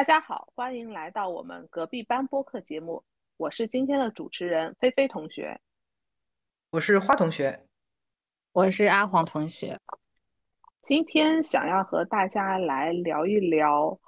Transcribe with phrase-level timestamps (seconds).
[0.00, 3.04] 大家好，欢迎来到我们隔壁班播客节目。
[3.36, 5.60] 我是今天的主持人菲菲同学，
[6.70, 7.66] 我是花同学，
[8.52, 9.78] 我是阿黄同学。
[10.80, 14.00] 今天想要和大家来聊一聊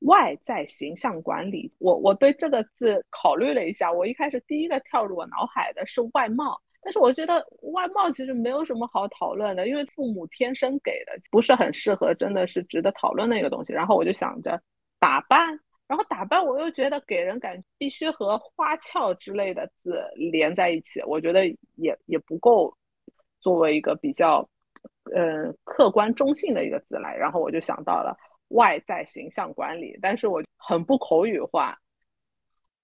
[0.00, 1.72] 外在形象管理。
[1.78, 7.42] 我我对这个字考虑了一下，我一开始第一个跳入我脑海的是外貌，但是我觉得
[7.72, 13.72] 外貌其实没有什么好讨论的，因为父母天生给的不是很适合，真的是值得讨论的一个东西。
[13.72, 14.60] 然后我就想着
[14.98, 15.60] 打扮。
[15.86, 22.76] 然后打扮，我又觉得给人感必须和花俏之类的字连在一起，我觉得也也不够
[23.40, 24.46] 作为一个比较，
[25.14, 27.16] 呃，客观中性的一个字来。
[27.16, 28.14] 然后我就想到了
[28.48, 31.78] 外在形象管理，但是我很不口语化。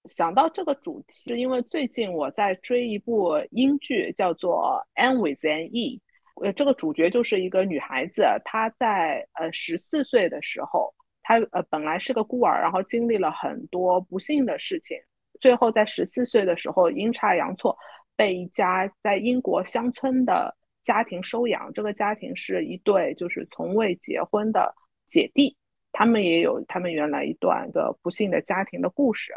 [0.05, 6.01] 想到这个主题，是因为最近我在追一部英剧，叫做《Anne with an E》，
[6.43, 10.95] 呃，这个主角就是一个女孩子，她在呃十四岁的时候。
[11.27, 14.95] 他呃本来是个孤儿，然后经历了很多不幸的事情，
[15.41, 17.75] 最后在十四岁的时候阴差阳错
[18.15, 21.73] 被一家在英国乡村的家庭收养。
[21.73, 24.75] 这个家庭是一对就是从未结婚的
[25.07, 25.57] 姐弟，
[25.91, 29.33] 他们也有他们原来一段的不幸的家庭的故事。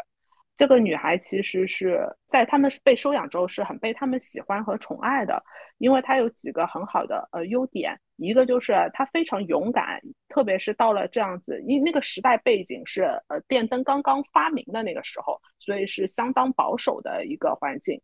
[0.59, 5.41] 这个女孩其实是在他们被收养之后是很被他们喜欢和宠爱的，
[5.77, 18.01] 因为她有几个很好的呃优点，一个就是她非常勇敢，特别是到了这样子，因那个时代背景是呃电灯刚刚发明的那个时候，所以是相当保守的一个环境，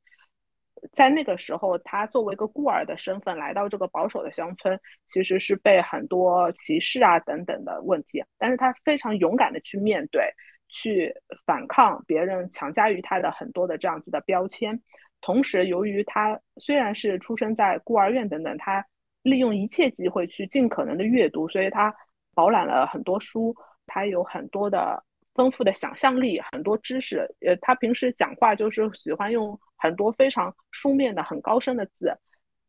[0.94, 10.34] 在那个时候，她作为一个孤儿的身份来到这个保守的乡村，其实是被很多歧视啊等等的问题，但是她非常勇敢的去面对。
[10.68, 11.14] 去
[11.46, 14.82] 反抗别人强加于他的很多的这样子的标签，
[15.22, 18.86] 同时由于他虽然是出生在孤儿院等等，他
[19.22, 21.94] 利用一切机会去尽可能的阅读，所以他
[22.34, 25.04] 饱览了很多书，他有很多的
[25.34, 27.28] 丰富的想象力，很多知识。
[27.42, 32.16] 呃，他平时讲话就是喜欢用很多非常书面的很高深的字，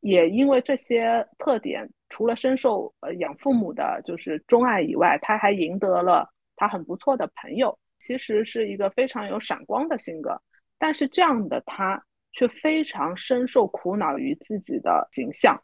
[0.01, 7.79] 也因为这些特点，除了深受呃养父母的就是钟爱以外，他还赢得了他很不错的朋友。
[7.99, 10.41] 其实是一个非常有闪光的性格，
[10.79, 15.61] 但是这样的他却非常深受苦恼于自己的形象，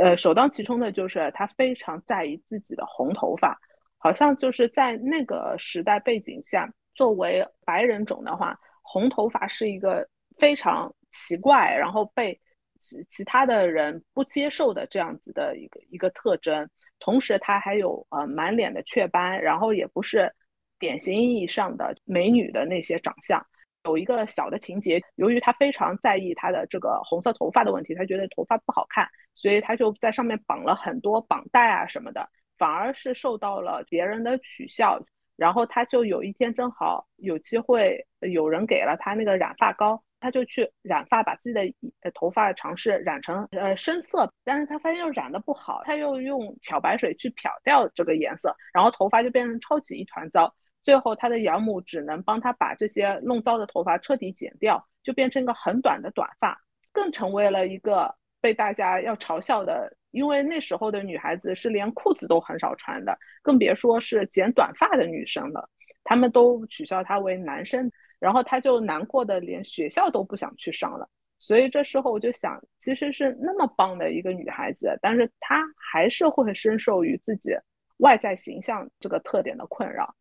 [0.00, 3.58] 呃，首当其冲的就是他非常在意自己的红头发，
[3.98, 10.08] 好像就是在那个时代背景下，作为白人种的话，红头发是一个
[10.38, 12.40] 非常奇怪，然后被
[12.78, 16.70] 其其他的人不接受的这样子的一个一个特征，
[17.00, 20.32] 同时他还有呃满脸的雀斑，然后也不是。
[20.78, 23.44] 典型意义上的美女的那些长相，
[23.84, 35.00] 有一个小的情节，由于他非常在意他的这个红色头发的问题，他觉得头发不好看，所以他就在上面绑了很多绑带啊什么的，反而是受到了别人的取笑。
[35.36, 50.52] 然后他就有一天正好有机会，有人给了他那个染发膏，他就去染发，把自己的头发尝试染成呃深色，但是他发现又染的不好，他又用漂白水去漂掉这个颜色，然后头发就变成超级一团糟。
[50.88, 56.58] 最后，他的养母只能帮他把这些弄糟的头发彻底剪掉，就变成一个很短的短发，
[56.92, 59.94] 更成为了一个被大家要嘲笑的。
[60.12, 65.68] 因为那时候的女孩子是连裤子都很少穿的，更别说是剪短发的女生了。
[66.04, 71.06] 他们都取笑她为男生，然后她就难过的连学校都不想去上了。
[71.38, 77.50] 所以这时候我就想，其实是那么棒的一个女孩子，但是她还是会深受于自己
[77.98, 80.14] 外在形象这个特点的困扰。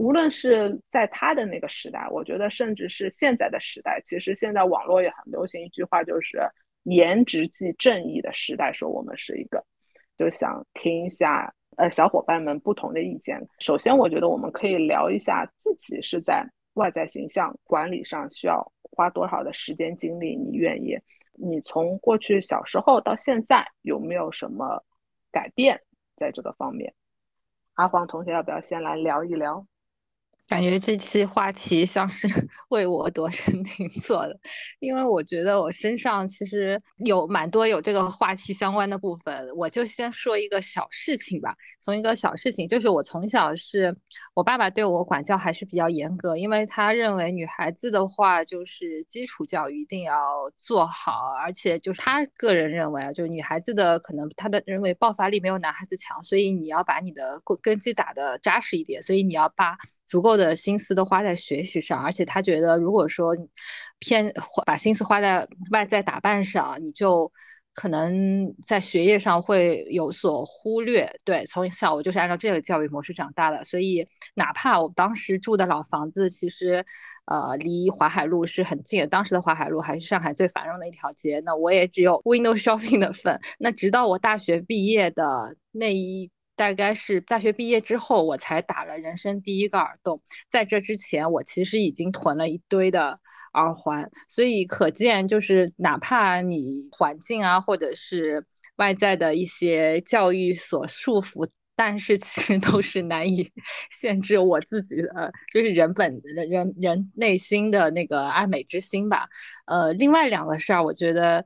[0.00, 6.40] 无论是在他的那个时代，我觉得甚至是现在的时代，其实现在网络也很流行一句话，就是
[6.84, 9.62] “颜值即正义”的时代，说我们是一个，
[10.16, 13.46] 就想听一下呃小伙伴们不同的意见。
[13.58, 16.46] 首先，我觉得我们可以聊一下自己是在
[16.76, 20.98] 外在形象管理上需要花多少的时间精力，你愿意？
[21.34, 24.82] 你从过去小时候到现在有没有什么
[25.30, 25.82] 改变
[26.16, 26.94] 在这个方面？
[27.74, 29.66] 阿黄同学，要不要先来聊一聊？
[30.50, 32.26] 感觉这期话题像是
[32.70, 34.36] 为我度身定做的，
[34.80, 39.48] 因为我觉得我身上其实有蛮多有这个话题相关的部分。
[39.54, 43.96] 我就先说一个小事情吧，从一个小事情，就是我从小是
[44.34, 50.18] 我爸爸对我管教还是比较严格，因为他认为女孩子的话就是基础教育一定要
[50.58, 59.78] 做好，而且就是他个人认为啊，就是女孩子的可能他的认为爆发力没有男孩子强，所以你要把你的根根基打得扎实一点，所以你要把。
[60.10, 63.32] 足够的心思都花在学习上，而且他觉得，如果说
[64.00, 64.32] 偏
[64.66, 67.30] 把心思花在外在打扮上，你就
[67.74, 71.08] 可能在学业上会有所忽略。
[71.24, 74.04] 对，从小我就是按照这个教育模式长大的，所以
[74.34, 76.84] 哪怕我当时住的老房子，其实
[77.26, 83.40] 呃离淮海路是很近的，当时的淮海路还是上海最繁荣的一条街，那我也只有 window shopping 的份。
[83.60, 86.28] 那直到我大学毕业的那一。
[86.60, 90.20] 大概是大学毕业之后，我才打了人生第一个耳洞。
[90.50, 93.18] 在这之前，我其实已经囤了一堆的
[93.54, 94.10] 耳环。
[94.28, 98.44] 所以可见，就是哪怕你环境啊，或者是
[98.76, 103.50] 外在的一些教育所束缚，但是其实都是难以
[103.90, 109.26] 限制我自己的，就是人本人人内心的那个爱美之心吧。
[109.64, 111.42] 呃，另外两个事儿，我觉得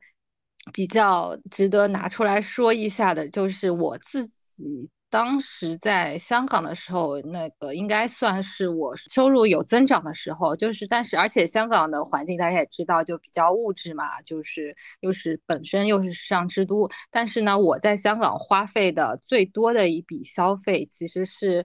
[0.73, 4.91] 比较值得拿出来说一下的，就是我自己。
[5.15, 21.65] 当时在香港的时候，那个应该算是我收入有增长的时候，就是但是而且香港的环境大家也知道，就比较物质嘛，就是又是本身又是时尚之都，但是呢，我在香港花费的最多的一笔消费其实是。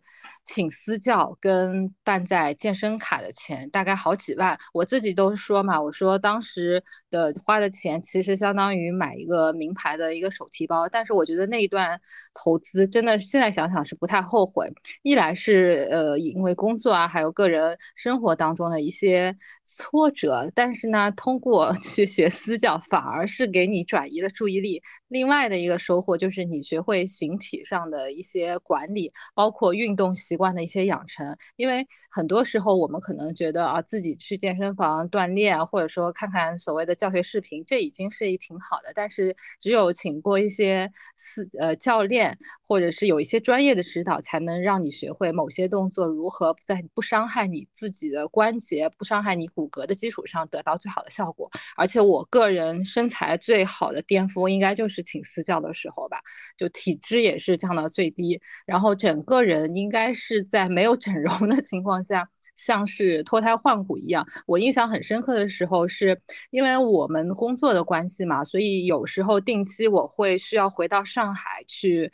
[0.51, 12.01] 请私教跟办在健身卡的钱大概好几万，我自己都说嘛，我说当时的花的钱其实相当于买一个名牌的一个手提包，但是我觉得那一段
[12.34, 14.68] 投资真的现在想想是不太后悔。
[15.04, 24.81] 一来是呃因为工作啊，还有个人生活当中的一些挫折，但是呢，通过去学私教反而是给你转移了注意力。
[25.10, 30.38] 另外的一个收获就是你学会形体上的一些管理，包括运动习。
[30.39, 38.94] 惯的一些养成，因为很多时候我们可能觉得啊，自己去健身房锻炼，或者说看看所谓的教学视频，这已经是一挺好的。
[38.95, 51.51] 但是只有请过一些私呃教练，或者是有一些专业的指导，才能让你学会某些动作如何在不伤害你自己的关节、不伤害你骨骼的基础上得到最好的效果。
[51.75, 56.18] 而且我个人身材最好的巅峰，应该就是请私教的时候吧，
[56.57, 60.13] 就体脂也是降到最低，然后整个人应该。
[60.19, 64.27] 是在没有整容的情况下，像是脱胎换骨一样。
[64.45, 66.19] 我印象很深刻的时候，是
[66.51, 72.12] 因为我们工作的关系嘛，所以有时候定期我会需要回到上海去。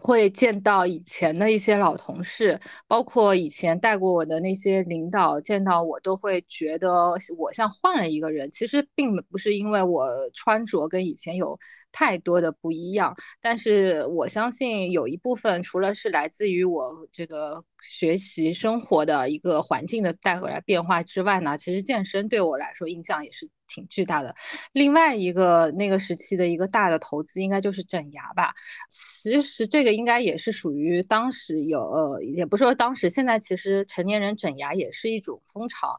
[0.00, 8.50] 会见到以前的一些老同事，包括以前带过我的那些领导，见到我都会觉得我像换了一个人。
[8.50, 11.58] 其实并不是因为我穿着跟以前有
[11.90, 23.48] 太多的不一样，但是我相信有一部分除了是来自于我这个学习生活的一个环境的带回来变化之外呢，其实健身对我来说印象也是。
[23.68, 24.34] 挺巨大的，
[24.72, 28.52] 另外一个那个时期的一个大的投资应该就是整牙吧。
[28.90, 35.96] 其实这个应该也是属于当时有，呃，也不说当时，现在其实成年人整牙也是一种风潮。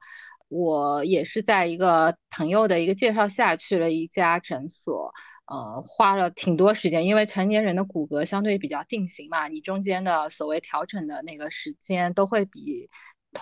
[0.50, 5.14] 我也是在一个朋友的一个介绍下去了一家诊所，
[5.46, 12.90] 呃，花了挺多时间，因为成年人的骨骼相对比较定型嘛，你中间的所谓调整的那个时间都会比，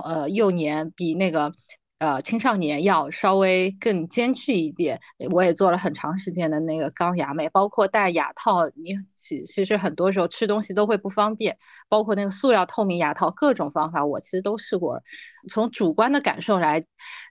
[0.03, 1.53] 呃，幼年比那个。
[1.99, 4.99] 呃，青少年要稍微更艰巨一点。
[5.31, 11.57] 我也做了很长时间的那个钢牙美，包括戴牙套，你其其实很多时候吃东西都会不方便。
[11.89, 15.01] 包括那个塑料透明牙套，各种方法我其实都试过。
[15.49, 16.83] 从主观的感受来，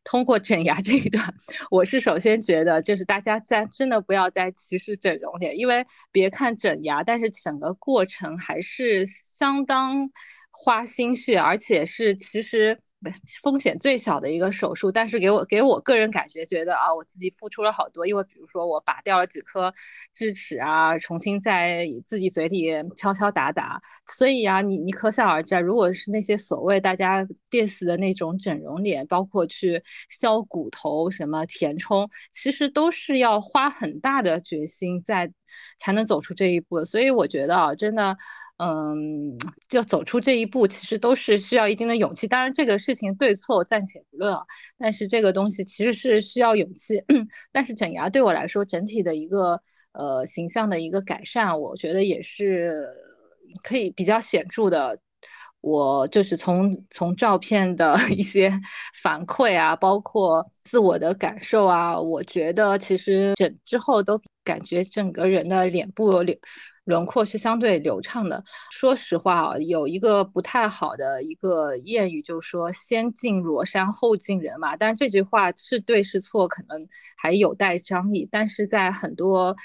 [0.02, 1.22] 通过整牙这一段，
[1.70, 10.10] 我是首先觉得，就是大家在真的不要再歧视整容脸，因为别看整牙，但是整个过程还是相当
[10.50, 12.76] 花心血，而且是其实。
[13.42, 19.72] 风险最小的一个手术，但是给我给我个人感觉觉得啊，我自己付出了好多，因为比如说我拔掉了几颗
[20.12, 23.80] 智齿啊，重新在自己嘴里敲敲打打，
[24.16, 35.32] 所以啊，你你可想而知啊，如果是那些所谓大家 diss 的那种整容脸，包括去削骨头、什么填充，其实都是要花很大的决心在
[35.78, 38.16] 才能走出这一步，所以我觉得啊，真的。
[38.58, 39.36] 嗯，
[39.68, 42.26] 就走出这一步，其实都是需要一定的勇气。
[42.26, 44.42] 当然，这个事情对错暂且不论啊，
[44.78, 47.02] 但是这个东西其实是需要勇气。
[47.52, 49.60] 但是整牙对我来说，整体的一个
[49.92, 52.88] 呃形象的一个改善，我觉得也是
[53.62, 54.98] 可以比较显著的。
[55.60, 58.52] 我就是从从照片的 一些
[59.02, 66.36] 反馈啊，包括自我的感受啊，我觉得其实整之后都感觉整个人的脸部流。
[66.84, 68.40] 轮廓是相对流畅的。
[68.70, 74.76] 说实话啊，有一个不太好的一个谚语，就是说“先敬罗山后敬人”嘛。
[74.76, 78.28] 但这句话是对是错，可能还有待商议。
[78.30, 79.56] 但是在很多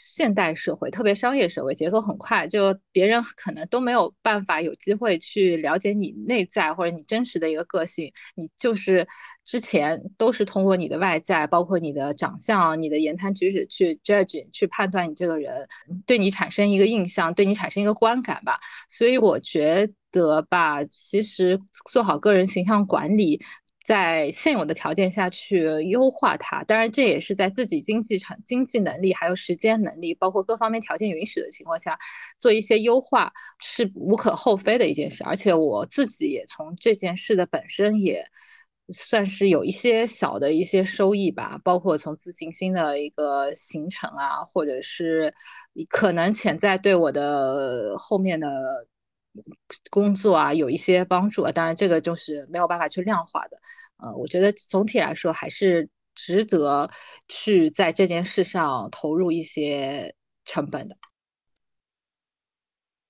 [0.00, 8.12] 现代社会，特别商业社会，节奏很快，就别人可能都没有办法有机会去了解你内在或者你真实的一个个性。
[8.36, 9.04] 你就是
[9.44, 15.66] 之前都是通过你的外在，包括你的长相、你的言谈举止去 judge、去判断你这个人，
[16.06, 18.60] 对你产生一个印象，对你产生一个观感吧。
[18.88, 21.58] 所以我觉得吧，其实
[21.90, 23.40] 做好个人形象管理。
[23.88, 31.98] 在现有的条件下去优化它，当然这也是在自己经济成经济能力、还有时间能力，包括各方面条件允许的情况下，
[32.38, 35.24] 做一些优化是无可厚非的一件事。
[35.24, 38.22] 而且我自己也从这件事的本身也
[38.90, 45.32] 算是有一些小的一些收益吧，包括从自信心的一个形成啊，或者是
[45.88, 48.46] 可能潜在对我的后面的。
[49.88, 53.56] 工作啊，有一些帮助啊，当然这个就是没有办法去量化的。
[53.98, 56.90] 呃，我觉得总体来说还是值得
[57.28, 60.14] 去在这件事上投入一些
[60.44, 60.96] 成本的。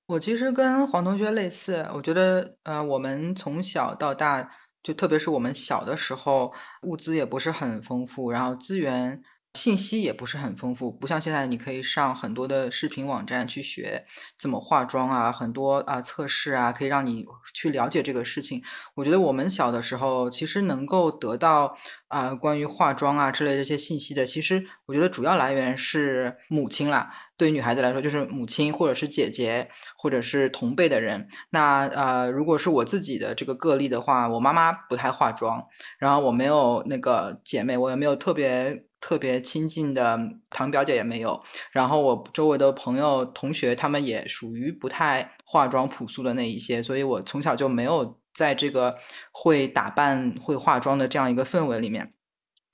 [0.07, 4.50] 我其实跟黄同学类似，我觉得呃，我们从小到大，
[4.83, 6.52] 就特别是我们小的时候，
[6.83, 9.23] 物资也不是很丰富，然后资源。
[9.58, 18.62] 信息也不是很丰富，不像现在，你可以上很多的视频网站去学怎么化妆啊，很多啊测试啊，可以让你去了解这个事情。
[18.94, 27.10] 我觉得我们小的时候，其实能够得到啊关于化妆啊之类这些信息的，其实我觉得主要来源是母亲啦。
[27.36, 31.28] 对于女孩子来说，就是母亲或者是姐姐或者是同辈的人。
[31.50, 35.64] 那呃，如果是我自己的这个个例的话，我妈妈不太化妆，
[35.98, 38.88] 然后我没有那个姐妹，我也没有特别。
[39.00, 40.18] 特别亲近的
[40.50, 48.96] 堂表姐也没有，然后我周围的朋友、同学，他们也属于不太化妆、朴素的那一些，所以我从小就没有在这个
[49.32, 52.12] 会打扮、会化妆的这样一个氛围里面。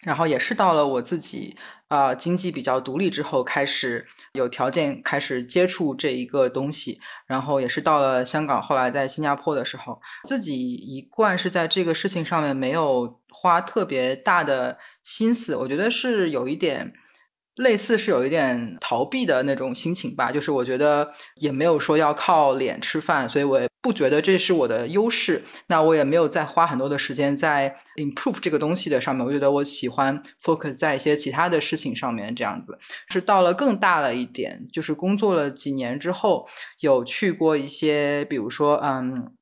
[0.01, 1.57] 然后也是到了我自己
[1.95, 7.01] 啊经济比较独立之后，开始有条件开始接触这一个东西。
[7.27, 15.55] 然后也是到了香港，后来在新加坡的时候，自己一贯是在这个事情上面没有花特别大的心思。
[15.55, 16.93] 我觉得是有一点。
[17.57, 25.41] 类似是有一点逃避的那种心情吧，就是我觉得也没有说要靠脸吃饭，所以我也不觉得这是我的优势。
[25.69, 29.25] 那我也没有再花很多的时间在 improve 这个东西的上面。
[29.25, 32.77] 我觉得我喜欢 focus 在一些其他的事情上面，这样子。
[33.09, 36.49] 是到了更大了一点，就是工作了几年之后，
[36.81, 39.33] 有去过一些，比如说，嗯，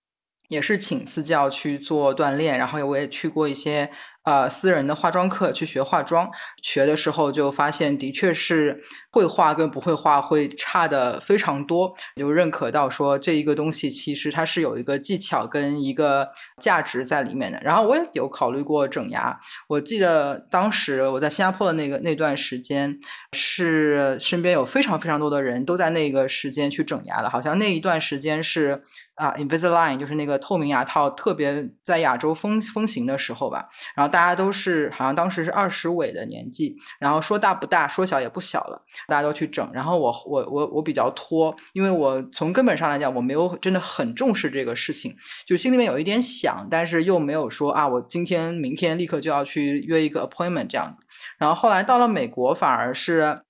[0.49, 3.90] 也是请私教去做锻炼，然后我也去过一些。
[4.25, 6.31] 呃，私人的化妆课去学化妆，
[6.62, 11.93] 学的时候就发现，的确是会画跟不会画会差的非常多。
[12.14, 16.29] 就认可到说，这一个东西其实它是有一个技巧跟一个
[16.61, 17.59] 价值在里面的。
[17.62, 19.37] 然后我也有考虑过整牙，
[19.67, 22.97] 我记得当时我在新加坡的那个那段时间，
[23.33, 28.81] 是身边有非常非常多的人都在那个时间去整牙了，好像那一段时间是
[29.17, 34.12] 啊，Invisalign 就是那个透明牙套特别在亚洲风风行的时候吧，然后。
[34.12, 39.69] 大家都是好像当时是二十尾的年纪，然后说大不大，说小也不小了，大家都去整。
[39.73, 45.12] 然后我我我我比较拖，因为我从根本上来讲，我没有真的很重视这个事情，
[45.47, 50.97] 就心里面有一点想，但是又没有说啊，我今天明天立刻就要去约一个 appointment 这样
[51.38, 53.40] 然后后来到了美国，反而是。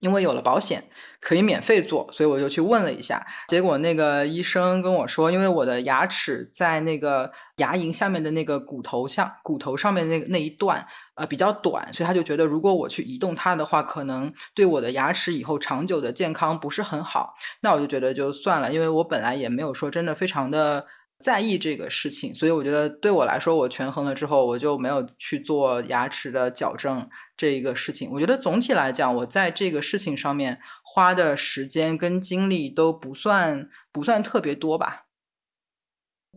[0.00, 0.82] 因为有了保险，
[1.20, 3.24] 可以免费做，所以我就去问了一下。
[3.48, 17.34] 结果那个医生跟我说，因为我的牙齿在那个牙龈下面的那个骨头像骨头上面那那一段，呃，比较短，所以他就觉得如果我去移动它的话，可能对我的牙齿以后长久的健康不是很好。
[17.60, 20.86] 那我就觉得就算了，因为我本来也没有说真的非常的。
[21.20, 28.10] 在意这个事情，所以我觉得对我来说，我权衡了之后，我就没有去做牙齿的矫正这一个事情。
[28.10, 35.04] 我觉得总体来讲，我在这个事情上面花的时间跟精力都不算不算特别多吧。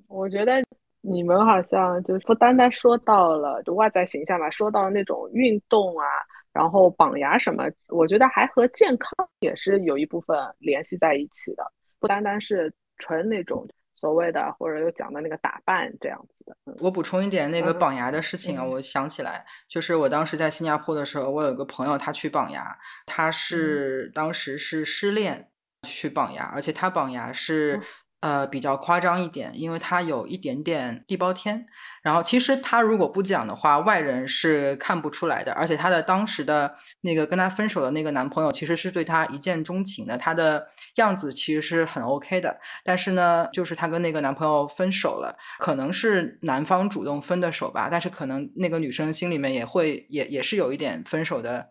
[0.08, 0.62] 我觉得
[1.00, 6.06] 你们好像就是不单单说到了就外在形象吧，说到那种运动啊，
[6.52, 9.10] 然后绑牙什么，我觉得还和健康
[9.40, 11.64] 也是有一部分联系在一起的，
[12.00, 13.66] 不单单是纯那种。
[14.04, 25.50] 所谓的或者有讲的那个打扮这样子的，我补充一点那个绑牙的事情啊，我想起来，就是我当时在新加坡的时候，我有个朋友他去绑牙，他是当时是失恋
[25.88, 27.80] 去绑牙，而且他绑牙是。
[28.24, 31.66] 呃，比较夸张一点，因为他有一点点地包天。
[32.02, 35.52] 然后其实他如果不讲的话，外人是看不出来的。
[35.52, 40.18] 而且他的当时的那个跟他分手的那个男朋友，其实是对他一见钟情的。
[40.18, 40.66] 他的
[40.96, 42.58] 样子其实是很 OK 的。
[42.86, 47.90] 但是呢，就是他跟那个男朋友分手了，可能是男方主动分的手吧。
[47.92, 51.68] 但是可能那个女生心里面也会也也是有一点分手的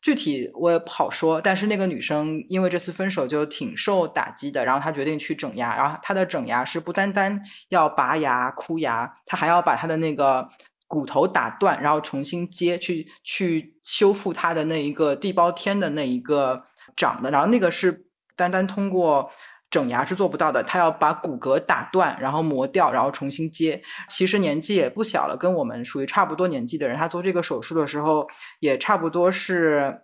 [0.00, 1.40] 具体我也不好说。
[1.40, 5.76] 但是那个女生因为这次分手就挺受打击的，然后她决定去整牙。
[5.76, 10.48] 然后她的整牙是不单单要拔牙箍牙，她还要把她的那个
[10.86, 16.64] 骨头打断，然后重新接，去去修复她的那一个地包天的那一个
[16.96, 17.30] 长的。
[17.30, 19.30] 然后那个是单单通过。
[19.70, 23.82] 整牙是做不到的，他要把骨骼打断，然后磨掉，然后重新接。
[24.08, 28.26] 其实年纪也不小了，跟我们属于差不多年纪的人，他做这个手术的时候
[28.60, 30.02] 也差不多是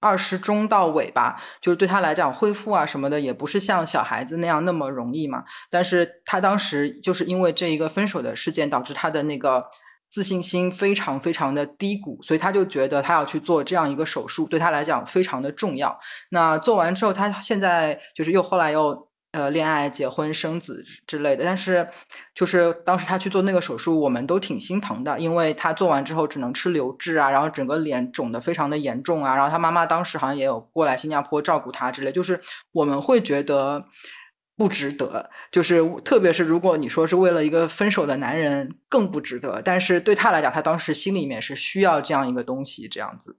[0.00, 1.36] 二十中到尾吧。
[1.60, 5.44] 就是对他来讲，恢复啊什么的也不是像小孩子那样那么容易嘛。
[5.70, 9.66] 但是他当时就是因为这一个分手的事件，导致他的那个。
[10.08, 15.98] 自信心非常非常的低谷，所以他就觉得他要去做这样一个手术，对他来讲非常的重要。
[16.30, 21.44] 那做完之后，他现在就是又后来又呃恋爱、结婚、生子之类的。
[21.44, 21.86] 但是
[22.34, 29.34] 就是当时他去做那个手术，我们都挺心疼的，因为他做完之后只能吃流质啊，然后整个脸肿的非常的严重啊。
[29.34, 32.40] 然后他妈妈当时好像也有过来新加坡照顾他之类，就是
[32.72, 33.84] 我们会觉得。
[34.56, 39.60] 不值得，就是特别是如果你说是为了一个分手的男人，更不值得。
[39.62, 43.36] 但是对他来讲，他当时心里面是需要这样一个东西，这样子。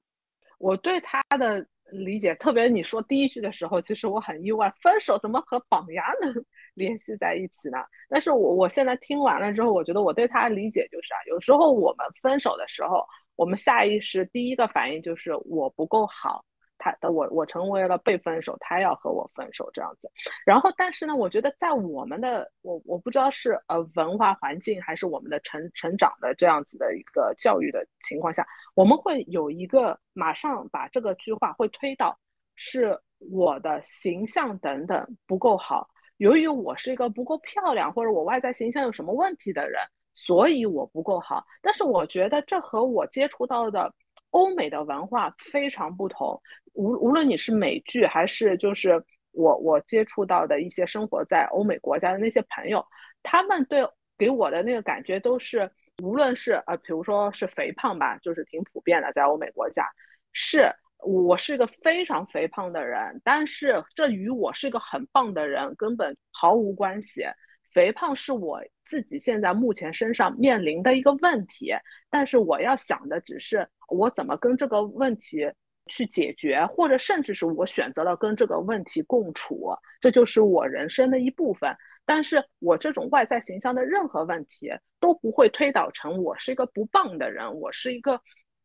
[0.60, 6.46] 我对他的理解，特别你说第一句的时候，其实我很意外，分手怎么和绑牙能
[6.76, 7.78] 联系在一起呢？
[8.10, 13.04] 但是我我现在听完了之后，我觉得我对他的理解就是啊，有时候我们分手的时候，
[13.36, 16.44] 我们下意识第一个反应就是我不够好。
[16.80, 20.10] 他的我我成为了被分手，他要和我分手这样子，
[20.46, 32.18] 然后但是呢，我觉得在我们的我我不知道是呃文化环境还是我们的成成长的这样子的一个教育的情况下，我们会有一个马上把这个句话会推到
[32.56, 39.82] 是我的形象等等不够好，由于我是一个不够漂亮或者我外在形象有什么问题的人，
[40.14, 41.46] 所以我不够好。
[41.62, 43.94] 但是我觉得这和我接触到的。
[44.32, 46.42] 欧美的文化非常不同，
[46.74, 52.86] 无无论你是美剧还是就是我我接触到的一些生活在欧美国家的那些朋友，
[53.24, 55.72] 他们对给我的那个感觉都是，
[56.04, 59.86] 无论是呃，比如说是肥胖吧，就是挺普遍的，在欧美国家，
[60.34, 67.24] 是我是一个非常肥胖的人，但是这与我是一个很棒的人根本毫无关系，
[67.74, 68.62] 肥胖是我。
[68.90, 71.74] 自己现在目前身上面临的一个问题，
[72.10, 75.52] 但是我要想的只是我怎么跟这个问题
[75.88, 81.76] 去解决，或者甚至是我选择了跟这个问题共处，这就是我人生的一部分。
[82.06, 88.22] 但是我这种外在形象的任何问题都不会推导成我是一个不棒的人，我是一个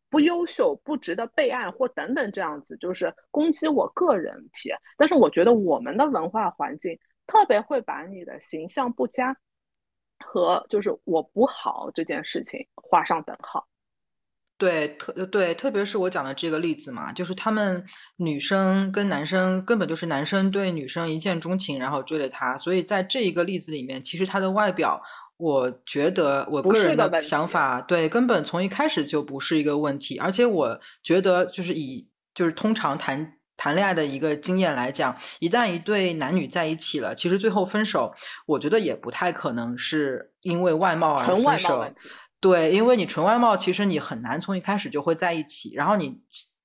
[0.09, 4.71] 不优秀、不值得被爱或等等这样子，就是攻击我个人体。
[4.97, 9.35] 但是我觉得我们的文化环境特别会把你的形象不佳。
[10.25, 13.67] 和就是我不好这件事情画上等号，
[14.57, 17.83] 对，特对，特别是我讲的这个例子嘛，就是他们
[18.17, 25.01] 女生跟男生根本就是男生对女生一见钟情，然后追了她，所以在这一个例子里面，其实他的外表，
[25.37, 33.33] 我觉得我个人的想法，对，根本从一开始就不是一个问题，而且我觉得就是以就是通常谈。
[33.55, 38.11] 谈恋爱的一个经验来讲，一旦一对男女在一起了，其实最后分手，
[38.47, 41.85] 我觉得也不太可能是因为外貌而分手。
[42.43, 45.73] 对，因为你纯外貌，其实你很难从一开始就会在一起。
[45.75, 46.19] 然后你，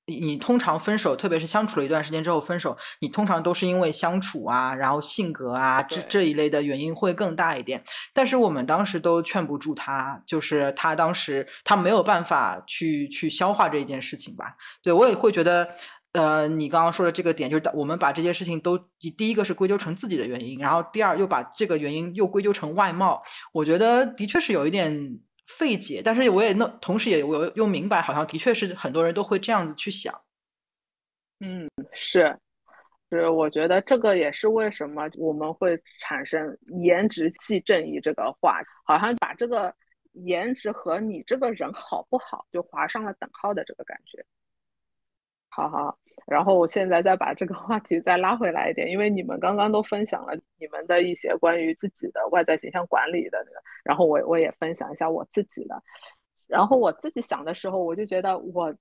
[0.07, 7.81] 你通常分手，特别是相处了一段时间之后分手，你通常都是因为相处啊，然后性格啊这这一类的原因会更大一点。
[8.13, 14.57] 但是我们当时都劝不住他，就是他当时他没有办法去去消化这一件事情吧。
[14.83, 15.65] 对我也会觉得。
[16.13, 18.75] 呃，你刚刚说的这个点，就是我们把这些事情都
[19.15, 23.21] 第一个是归咎成自己的原因，然后第二又把这个原因又归咎成外貌，
[23.53, 26.01] 我觉得的确是有一点费解。
[26.03, 30.13] 但是我也那同时也我又明白，好像的确是很多人都会这样子去想。
[31.41, 32.37] 嗯，是
[33.09, 39.73] 是，我觉得这个也是为什么我们会产生颜值即正义这个话，好像把这个
[40.11, 44.23] 颜值和你这个人好不好就划上了等号的这个感觉。
[45.49, 55.81] 好好，然后我现在再把这个话题再拉回来一点，因为你们刚刚都分享了你们的一些关于自己的外在形象管理的那个，然后我我也分享一下我自己的。
[56.47, 58.73] 然后我自己想的时候，我就觉得我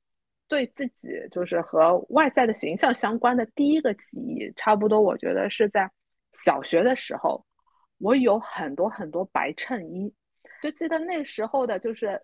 [0.46, 5.90] 对自己就是和外在的形象相关的第一个记忆，差不多我觉得是在
[6.33, 7.44] 小学的时候，
[7.98, 10.12] 我有很多很多白衬衣，
[10.62, 12.20] 就记得那时候的就是。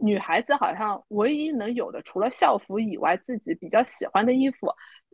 [0.00, 4.68] 女孩子好像唯一能有的，除了校服以外，自己比较喜欢的衣服，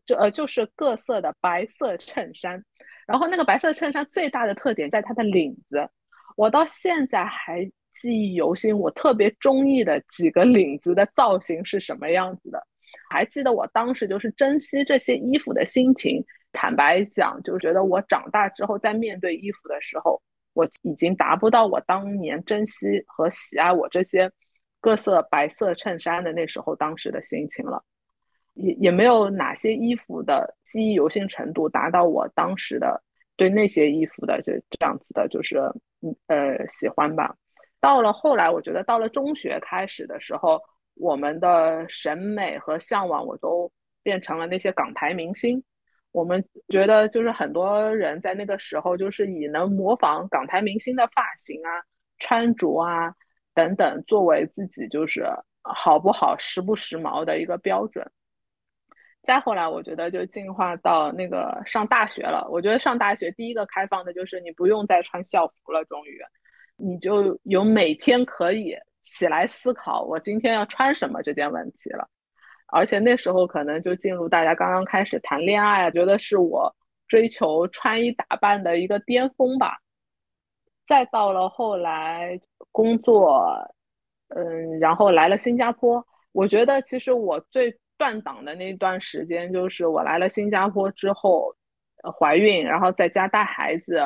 [0.05, 2.65] 就呃就是各色的白色衬衫。
[3.07, 5.89] 然后那个白色衬衫最大的特点在它的领子，
[6.37, 8.77] 我到现在还记忆犹新。
[8.77, 12.67] 我特别中意的几个领子的造型是什么样子的？
[13.09, 16.25] 还记得我当时就是珍惜这些衣服的心情。
[16.53, 20.21] 坦白讲，就觉得我长大之后在面对衣服的时候，
[20.55, 24.31] 我已经达不到我当年珍惜和喜爱我这些
[24.81, 27.85] 各色白色衬衫的那时候当时的心情了。
[28.55, 33.03] 也也没有哪些衣服的记忆犹新程度达到我当时的
[33.37, 35.59] 对那些衣服的就这样子的，就是
[36.01, 37.37] 嗯呃喜欢吧。
[37.81, 40.59] 到了后来，我觉得到了中学开始的时候，
[40.95, 43.71] 我们的审美和向往我都
[44.03, 45.63] 变成了那些港台明星。
[46.13, 51.85] 我们觉得就是很多人在那个时候就是以能模仿港台明星的发型啊、
[52.19, 53.15] 穿着啊
[53.57, 55.25] 等等作为自己就是
[55.63, 58.09] 好不好、时不时髦的一个标准。
[59.23, 62.47] 再后来，我觉得就进化到那个上大学了。
[62.51, 66.21] 我觉得上大学第一个开放的就是你不用再穿校服了，终于，
[66.77, 72.09] 你就有每天可以起来思考我今天要穿什么这件问题了。
[72.69, 76.77] 而且那时候可能就进入大家刚刚开始谈恋爱，觉得是我
[77.09, 79.79] 追求穿衣打扮的一个巅峰吧。
[80.87, 82.41] 再到了后来
[82.73, 83.45] 工作，
[84.29, 87.79] 嗯，然后来了新加坡，我觉得其实我最。
[87.99, 91.57] 断档的那段时间，就是我来了新加坡之后，
[92.21, 94.03] 怀孕，然后在家带孩子，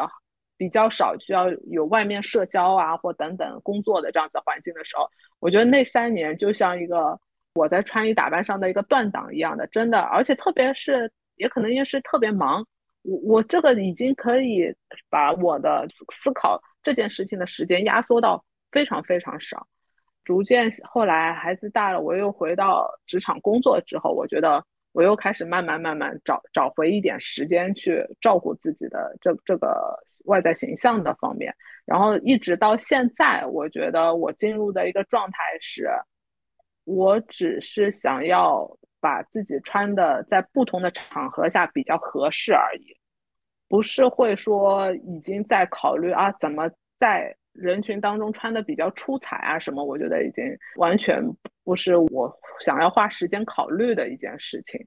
[0.57, 5.09] 比较少需要有外面社交啊或等等工作的这样子环境的时候，
[5.41, 7.19] 我觉得那三年就像一个
[7.55, 12.65] 我在穿衣打扮上的一个断档一样的，真的，而且特别是也可能因为是特别忙，
[13.03, 14.73] 我我这个已经可以
[15.09, 19.67] 把我的思考这件事情的时间压缩到非常非常少。
[20.23, 31.53] 逐渐后来孩子大了，我又回到职场工作之后，我觉得我又开始慢慢慢慢找找回一点时间去照顾自己的这这个外在形象的方面，
[31.85, 35.89] 然后一直到现在，我觉得我进入的一个状态是，
[36.85, 42.95] 我只是想要把自己穿的在不同的场合下比较合适而已，
[43.71, 47.35] 不是会说已经在考虑啊怎么在。
[47.53, 49.85] 人群当中穿的比较出彩啊，什么？
[49.85, 50.45] 我觉得已经
[50.77, 51.21] 完全
[51.65, 54.81] 不是我想要花时间考虑的一件事情，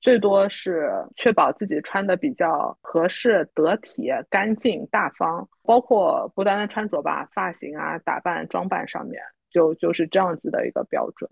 [0.00, 11.30] 最多是确保自己穿的比较合适、得体、干净、大方，包括不单单穿着吧，发型啊、打扮、装扮上面，就就是这样子的一个标准。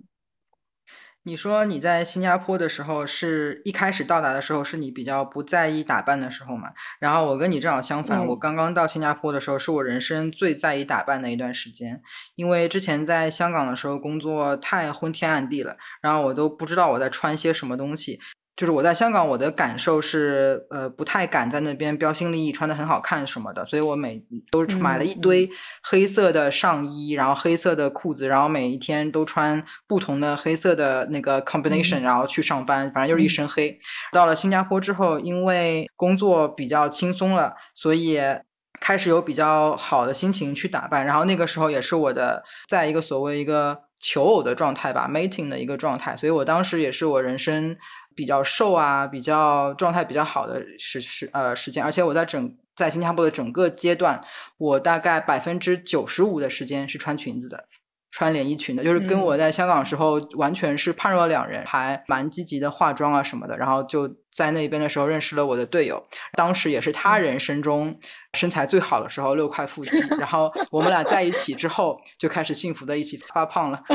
[1.28, 6.72] 你说你在新加坡的时候，是一开始到达的时候，是你比较不在意打扮的时候嘛？
[6.98, 12.00] 然后我跟你正好相反，我刚刚到新加坡的时候，是我人生最在意打扮的一段时间，
[12.34, 18.18] 因为之前在香港的时候工作太昏天暗地了，然后我都不知道我在穿些什么东西。
[18.58, 25.48] 就是我在香港，我的感受是，呃，不太敢在那边标新立异，穿的很好看什么的，所以我每都买了一堆
[25.84, 33.78] 黑色的上衣，然后黑色的裤子，然后每一天都穿不同的黑色的那个 combination，然后去上班，反正就是一身黑。
[34.10, 38.18] 到了新加坡之后，因为工作比较轻松了，所以
[38.80, 41.06] 开始有比较好的心情去打扮。
[41.06, 47.76] 然后那个时候也是我的在一个所谓一个求偶的状态吧，mating 的一个状态，所以我当时也是我人生。
[48.18, 54.20] 比较瘦啊，比较状态比较好的时时呃时间，而且我在整在新加坡的整个阶段，
[54.56, 57.68] 我大概百分之九十五的时间是穿裙子的，
[58.10, 63.56] 穿连衣裙的，就是跟我在香港时候完全是判若两人，还蛮积极的化妆啊什么的。
[63.56, 67.96] 然后就在那边的时候认识了我的队友，当时也是他人生中
[68.34, 69.96] 身材最好的时候，六块腹肌。
[70.18, 73.80] 然后我们俩在一起之后，就开始幸福的一起发胖了。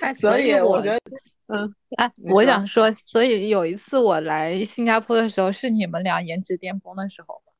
[0.18, 1.00] 所以我觉得，
[1.48, 7.52] 嗯，哎，我想说，所以有一次我来新加坡的时候，是你们俩颜值巅峰的时候吗？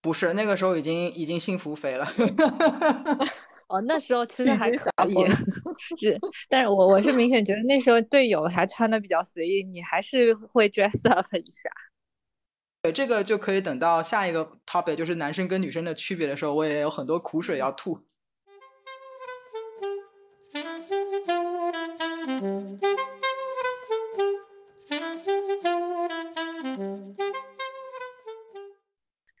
[0.00, 2.06] 不是，那个时候已经已经幸福肥了。
[3.68, 5.14] 哦，那时候其实还可以，
[5.98, 6.16] 是，
[6.48, 11.68] 但是我我是明显觉得那时候队友还穿的比较随意，你还是会 dress up 一下。
[12.82, 17.98] 对，这个就可以等到下一个 topic，就是男生跟女生的区别的时候，我也有很多苦水要吐。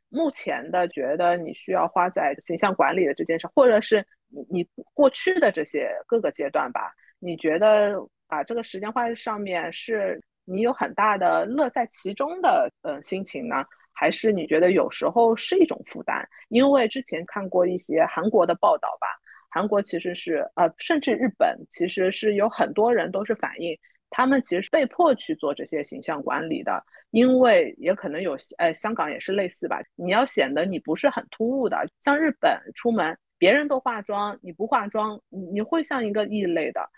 [0.08, 7.94] 目前的觉得你需要花在形象管理的这件事，或者是你你过去的这些各个阶段吧，你觉得
[8.26, 16.26] 把这个时间花在上面，是你有很大的乐在其中的呃心情呢，还是你觉得有时候是一种负担？
[16.48, 19.06] 因为之前看过一些韩国的报道吧。
[19.56, 23.74] 韩国其实是呃，甚至日本其实是有很多人都是反映，
[24.10, 36.90] 他们其实是被迫去做这些形象管理的，因为也可能有呃香港也是类似吧，你要显得你不是很突兀的，像日本出门别人都化妆，你不化妆，你你会像一个异类的。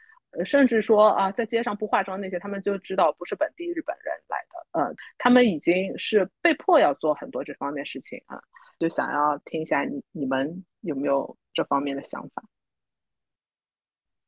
[0.45, 4.81] 甚至说啊，在街上不化妆那些，他们就知道不是本地日本人来的。
[4.81, 8.43] 呃，他们已经是被迫要做很多这方面事情啊。
[8.81, 12.45] 就想要听一下你你们有没有这方面的想法？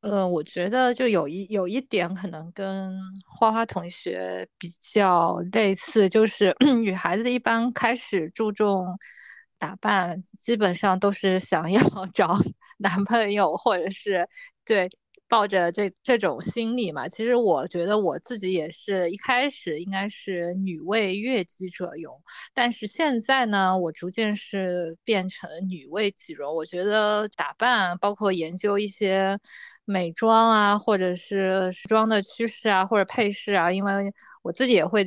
[0.00, 2.90] 呃，我觉得就有一有一点可能跟
[3.24, 8.86] 花花同学比较类似，就是 女孩子一般开始注重
[9.58, 11.80] 打扮，基本上都是想要
[12.12, 12.36] 找
[12.78, 14.28] 男朋友，或者是
[14.64, 14.88] 对。
[15.30, 22.20] 抱着这这种心理嘛，其实我觉得我自己也是一开始应该是女为悦己者容，
[22.52, 26.54] 但是现在呢，我逐渐是变成女为己容。
[26.54, 29.38] 我觉得打扮，包括研究一些
[29.84, 34.12] 美妆啊，或者是时装的趋势啊，或者配饰啊，因为
[34.42, 35.06] 我自己也会。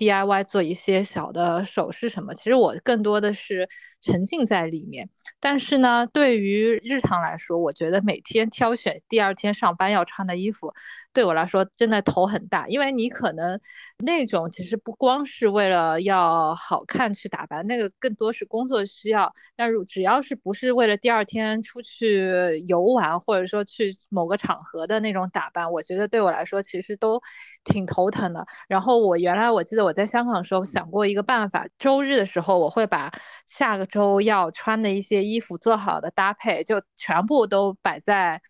[0.00, 3.68] DIY 做一些小的首饰什么，其实我更多的是
[4.00, 5.06] 沉浸在里面。
[5.38, 10.72] 但是呢，对于日常来说，我觉得每天挑选第二天上班要穿的衣服。
[11.12, 13.58] 对我来说，真的头很大，因为你可能
[13.98, 19.32] 那种其实不光是为了要好看去打扮，那个更多是工作需要。
[19.56, 27.20] 但是只要是不是为了第二天出去游玩，或者说去某个场合的那种打扮，我觉得对我来说其实都
[27.64, 28.46] 挺头疼的。
[28.68, 33.10] 然后我原来我记得我在香港的时候想过一个办法，周日的时候我会把
[33.46, 38.40] 下个周要穿的一些衣服做好的搭配，就全部都摆在。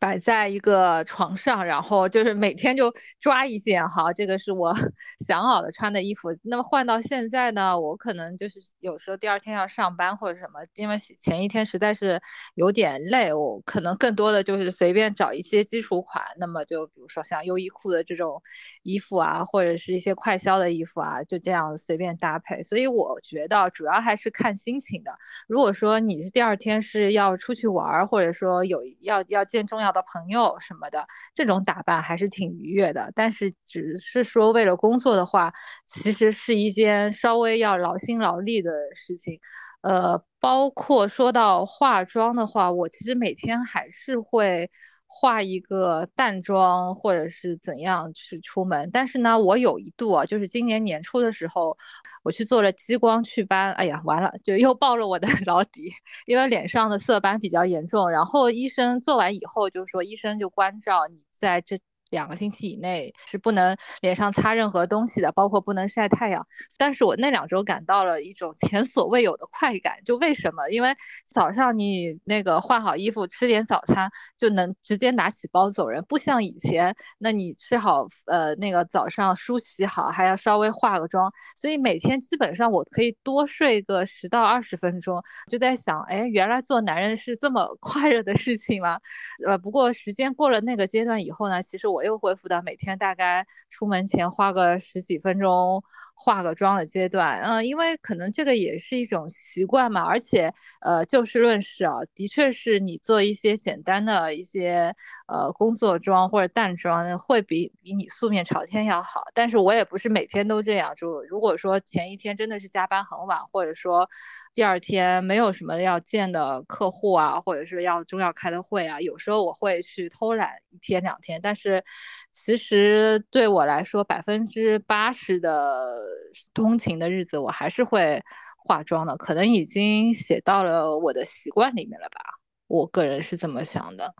[0.00, 4.74] 摆在一个床上，然后就是每天就抓一件哈，这个是我
[5.26, 6.28] 想好的穿的衣服。
[6.42, 12.20] 那么换到现在呢，我可能就是有时候第二天要上班或者什么，因为前一天实在是
[12.54, 16.24] 有点累，我可能更多的就是随便找一些基础款。
[16.38, 18.42] 那么就比如说像优衣库的这种
[18.82, 22.62] 衣服啊，或者是一些快销的衣服啊，就这样随便搭配。
[22.62, 25.12] 所以我觉得主要还是看心情的。
[25.46, 29.83] 如果说你是第二天是要出去玩，或者说有要要见重要。
[29.84, 33.12] 要的朋友什么的，这种打扮还是挺愉悦的。
[33.14, 35.52] 但是只是说为了工作的话，
[35.86, 39.38] 其实是一件稍微要劳心劳力的事情。
[39.82, 44.70] 呃，包括说到化妆的话，我其实每天还是会。
[45.16, 51.76] 化一个淡妆或者是怎样去出门，但是呢，我有一度啊，就是今年年初的时候，
[52.24, 55.92] 我去做了激光祛斑，哎呀，完了，就又爆了我的 老底，
[56.26, 61.78] 因为脸上的色斑比较严重，然后医生做完以后就说，医生就关照你在这。
[62.14, 66.46] 两个星期以内是不能脸上擦任何东西的，包括不能晒太阳。
[66.78, 70.68] 但是我那两周感到了一种前所未有的快感，就为什么？
[70.70, 70.94] 因为
[71.26, 85.20] 早上你那个换好衣服，吃点早餐就能直接拿起包走人，不像以前，那你吃好呃那个早上梳洗好，还要稍微化个妆，所以每天基本上我可以多睡个十到二十分钟。
[85.50, 89.00] 就在想，哎，原来做男人是这么 快乐的事情吗？
[89.44, 92.03] 呃，不过时间过了那个阶段以后呢，其实我。
[92.04, 95.82] 又恢复到每天大概出门前花个十几分钟
[96.14, 104.94] 化个妆的阶段，嗯，因为可能这个也是一种习惯嘛，而且呃就事论事啊，的确是你做一些简单的一些
[105.26, 114.08] 呃工作妆或者淡妆会比比你素面朝天要好，但是我也不是每天都这样，就如果说前一天真的是加班很晚，或者说。
[114.54, 121.82] 第二天没有什么要见的客户啊，或者是要重要开的会啊，有时候我会去偷懒一天两天，但是
[122.30, 126.08] 其实对我来说，百分之八十的呃
[126.52, 128.22] 通勤的日子，我还是会
[128.56, 132.20] 化妆的，可能已经写到了我的习惯里面了吧，
[132.66, 134.14] 我个人是这么想的。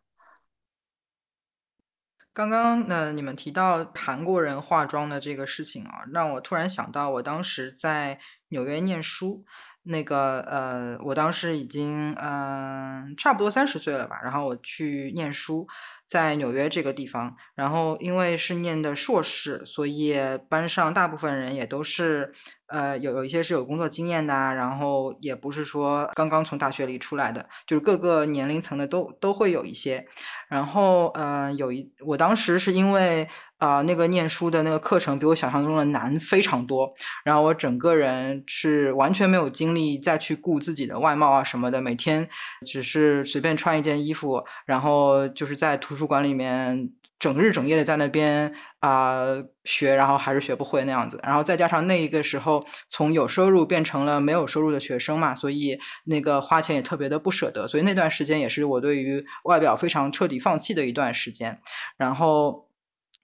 [2.33, 8.19] 刚刚呢，你们提到韩国人化妆的这个事情啊，让我突然想到，我当时在
[8.49, 9.45] 纽约念书。
[9.87, 15.69] 那个呃，我当时已经嗯差不多三十岁了吧，然后我去念书，
[16.07, 20.15] 在纽约这个地方，然后因为是念的硕士，所以
[20.49, 22.33] 班上大部分人也都是
[22.69, 30.07] 呃有有一些是有工作经验的，然后也不是说刚刚从大学里出来的，就是各个年龄层的都都会有一些，
[30.49, 33.29] 然后嗯有一我当时是因为。
[33.59, 36.93] 啊，那个念书的那个课程比我想象中的难非常多，
[37.25, 42.29] 然后我整个人是完全没有精力再去顾自己的外貌啊什么的，每天
[42.67, 46.91] 只是随便穿一件衣服，然后就是在图书馆里面
[47.25, 61.59] 整日整夜的在那边啊学，然后还是学不会那样子，然后再加上那一个时候从有收入变成了没有收入的学生嘛，所以那个花钱也特别的不舍得，所以那段时间也是我对于外表非常彻底放弃的一段时间，
[61.97, 62.69] 然后。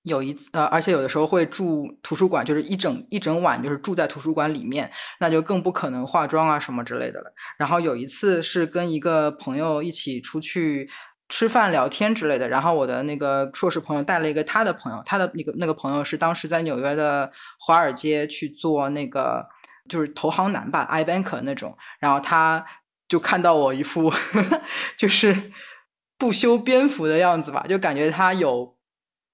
[0.05, 7.31] 有一次，呃，而且有的时候会住图书馆，就是一整一整晚，就是住在图书馆里面，那就更不可能化妆啊什么之类的了。
[7.59, 10.89] 然后有一次是跟一个朋友一起出去
[11.31, 19.47] 吃饭聊天之类的，然后我的那个硕士朋友带了一个他的朋友，他的那个那个朋友是当时在纽约的华尔街去做那个
[19.89, 22.67] 就是投行男吧，I banker 那种，然后他
[23.09, 24.13] 就看到我一副
[24.99, 25.51] 就是
[26.19, 28.77] 不修边幅的样子吧，就感觉他有。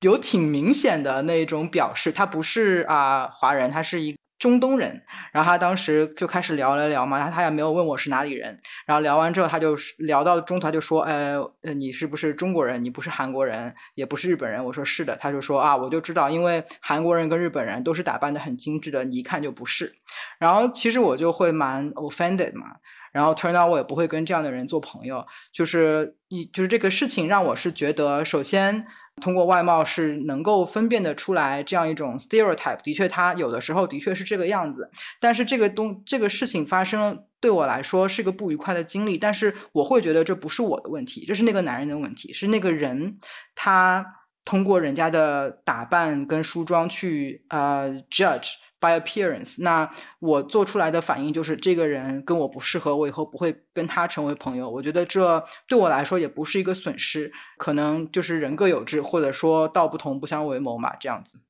[0.03, 5.03] 有挺明显的那种表示，他不是啊华人，他是一中东人。
[5.33, 8.59] 然后他当时就开始聊了聊嘛，他他也没有问我是哪里人。
[8.87, 11.41] 然后聊完之后，他就聊到中途，他就说：“呃，
[11.75, 12.83] 你是不是中国人？
[12.83, 19.93] 你不是韩国人，也不是日本人。”我说：“是的。”他就说：“啊，我就知道，因为韩国人跟日本人都是打扮的很精致的，你一看就不是。”
[20.39, 22.77] 然后其实我就会蛮 offended 嘛。
[23.13, 25.27] 然后 turn out 我也不会跟这样的人做朋友。
[25.53, 28.87] 就是一就是这个事情让我是觉得，首先。
[29.23, 34.91] 通过外貌是能够分辨得出来这样一种 stereotype，的确，他有的时候的确是这个样子。
[35.19, 43.17] 但是这个东这个事情发生对我来说是个不愉快的经历，但是我会觉得这不是我的问题，这是那个男人的问题，是那个人
[43.55, 44.05] 他
[44.45, 48.53] 通过人家的打扮跟梳妆去呃 judge。
[48.87, 54.71] By appearance，那我做出来的反应就是这个人跟我不适合，我以后不会跟他成为朋友。
[54.71, 61.41] 我觉得这对我来说也不是一个损失，可能就是人各有志，或者说道不同不相为谋嘛，这样子。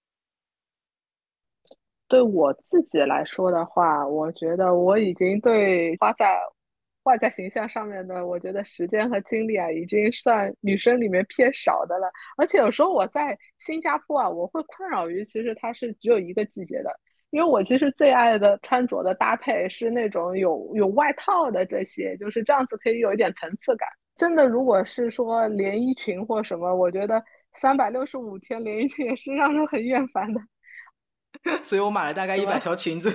[2.09, 6.39] 对我自己来说的话，我觉得我已经对花在
[7.03, 12.11] 外在形象上面的，我觉得时间和精力啊，已经算女生里面偏少的了。
[12.37, 16.91] 而且有时候我在新加坡啊，我会困扰于其实它是只有一个季节的。
[17.31, 23.89] 因为我其实最爱的穿着的搭配是那种有有外套的这些，就是这样子可以有一点层次感。
[24.17, 30.41] 真的，如果是说连衣裙或什么，我觉得三百六十五天连衣裙也是让人很厌烦的。
[31.63, 33.11] 所以我买了大概一百条裙子。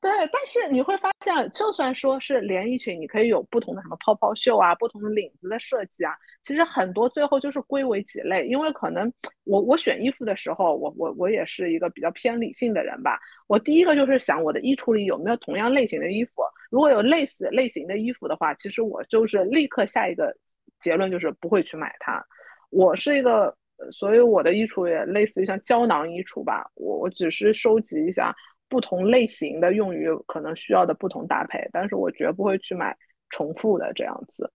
[0.00, 8.46] 对，但是你会发现，就算说是连衣裙，你可以有不同的什么泡泡袖啊，不同的领子的设计啊，其实很多最后就是归为几类。
[8.46, 9.12] 因为可能
[9.44, 13.18] 我我选衣服的时候，我我我也是一个比较偏理性的人吧。
[13.48, 20.36] 我第一个就是想我的衣橱里有没有同样类型的衣服，如果有类似类型的衣服的话，其实我就是立刻下一个
[20.80, 22.24] 结论就是不会去买它。
[22.70, 23.56] 我是一个。
[23.92, 28.34] 所以我的衣橱也类似于像胶囊衣橱吧，我我只是收集一下
[28.68, 32.96] 不同类型的用于可能需要的不同搭配，但是我绝不会去买
[33.30, 34.50] 重复的这样子。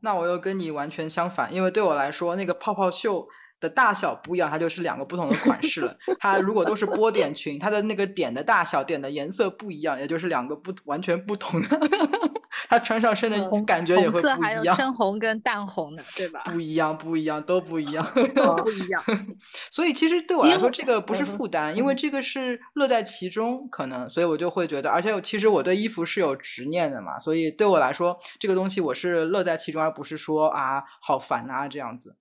[0.00, 3.26] 那我又跟你完全相反，因为对我来说，那个泡泡袖
[3.60, 5.96] 的大小不一样，它就是两个不同的款式了。
[6.18, 11.68] 它如果都是波点裙，它的那个点的大小、点的颜色不一样，也就是两个不完全不同的。
[12.72, 14.40] 他穿上身的感觉也会不一样。
[14.40, 16.40] 还有深红跟淡红的，对吧？
[16.46, 18.02] 不一样，不一样，都不一样，
[18.34, 19.02] 都不一样。
[19.70, 32.16] 所以其实对我来说，这个不是负担，因为这个是乐在其中，可能，所以我就会觉得，而且其实我对衣服是有执念的嘛，所以对我来说，这个东西我是乐在其中，而不是说啊好烦啊这样子。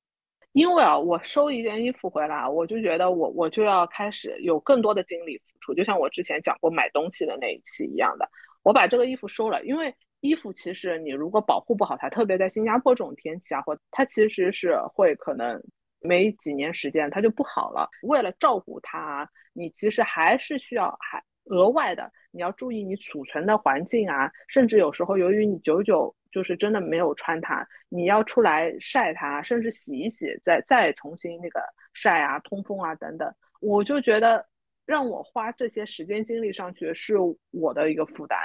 [0.52, 8.30] 因为啊，我收一件衣服回来，我就觉得我我就要开始有更多的精力付出，就像我之前讲过买东西的那一期一样的，
[8.64, 9.96] 我把这个衣服收了，因为。
[10.22, 15.62] 衣服其实你如果保护不好它，特别在新加坡这种天气啊，或它其实是会可能
[16.00, 17.90] 没几年时间它就不好了。
[18.04, 31.62] 为了照顾它，你其实还是需要还额外的，你要注意你储存的环境啊，甚至有时候由于你久久就是真的没有穿它，你要出来晒它，甚至洗一洗再再重新那个
[31.94, 33.34] 晒啊、通风啊等等。
[33.60, 34.48] 我就觉得
[34.86, 37.16] 让我花这些时间精力上去是
[37.50, 38.40] 我的一个负担。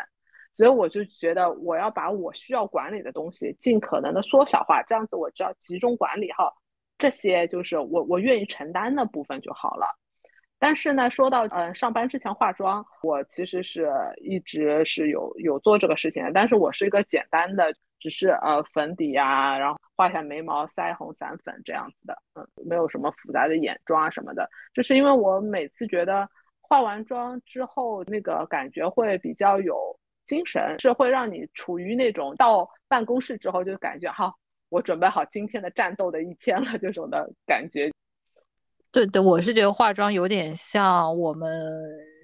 [0.57, 6.55] 所以我就觉得我要把我需要管理的东西尽可能的缩小化，这样子我只要集中管理好
[6.97, 9.87] 这些，就是我我愿意承担的部分就好了。
[10.59, 24.49] 但是呢，说到嗯上班之前化妆，我其实是一直是有有做这个事情的，但是我是一个简单的，只是呃粉底呀，然后画一下眉毛、腮红、散粉这样子的，嗯，没有什么复杂的眼妆啊什么的。
[24.73, 26.27] 就是因为我每次觉得
[26.63, 29.77] 化完妆之后那个感觉会比较有。
[30.27, 34.35] 精神是会让你处于那种到办公室之后就感觉好，
[34.69, 37.91] 我准备好今天的战斗的一天了这种的感觉。
[38.93, 41.49] 对对，我是觉得化妆有点像我们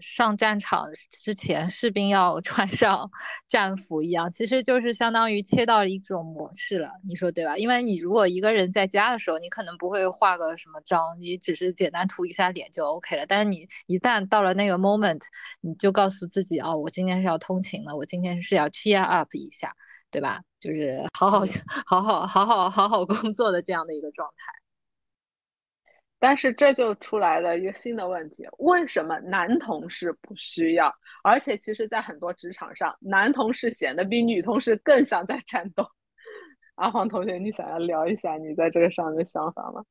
[0.02, 3.08] 上战场之前士兵要 穿上
[3.48, 7.56] 战服一样，其实就是相当于切到了一种模式了，你说对吧？
[7.56, 13.24] 因为你如果一个人在家的时候，你可能不会化个什么妆，你只是简单涂一下脸就 OK 了。
[13.26, 15.20] 但是你一旦到了那个 moment，
[15.60, 19.72] 你就告诉自己哦，我今天是要通勤了，我今天是要 cheer up 一下，
[20.10, 20.42] 对吧？
[20.58, 21.40] 就是好好
[21.86, 24.61] 好好好好好好工作的这样的一个状态。
[26.24, 30.94] 但是这就出来了一个新的问题：为什么男同事不需要？
[31.24, 35.84] 而且其实，在很多职场上，男同事显得比女同事更想在战斗。
[36.76, 39.82] 阿黄同学，你想要聊一下你在这个上面的想法吗？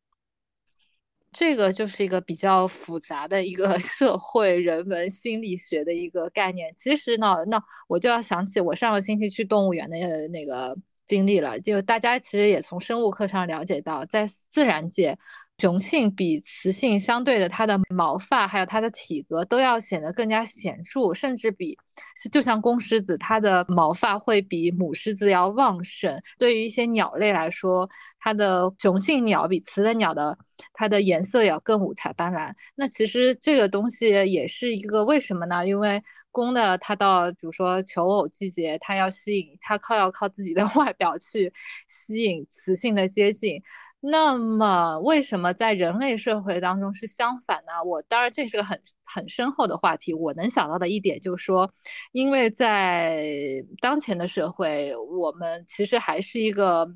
[1.33, 6.73] 这个就是一个比较复杂的一个 社会人文心理学的一个概念。
[6.77, 9.97] 其实呢，那我就要想起我上个星期去动物园的
[10.29, 11.59] 那个经历了。
[11.59, 15.17] 就大家其实也从生物课上了解到，在自然界。
[15.61, 21.77] 雄性比雌性相对的，它的毛发还有它的体格都要显得更加显著，甚至比
[22.31, 26.19] 就像公狮子，它的毛发会比母狮子要旺盛。
[26.39, 27.87] 对于一些鸟类来说，
[28.19, 30.35] 它的雄性鸟比雌的鸟的
[30.73, 32.51] 它的颜色要更五彩斑斓。
[32.73, 35.67] 那其实这个东西也是一个为什么呢？
[35.67, 36.01] 因为
[36.31, 41.53] 公的它到比如说求偶季节，它要吸引它靠要靠自己的 外表去
[41.87, 43.61] 吸引雌性的接近。
[44.01, 47.71] 那么，为什么在人类社会当中是相反呢？
[47.85, 50.13] 我当然这是个很很深厚的话题。
[50.13, 51.71] 我能想到的一点就是说，
[52.11, 53.23] 因为在
[53.79, 56.87] 当前的社会，我们其实还是一个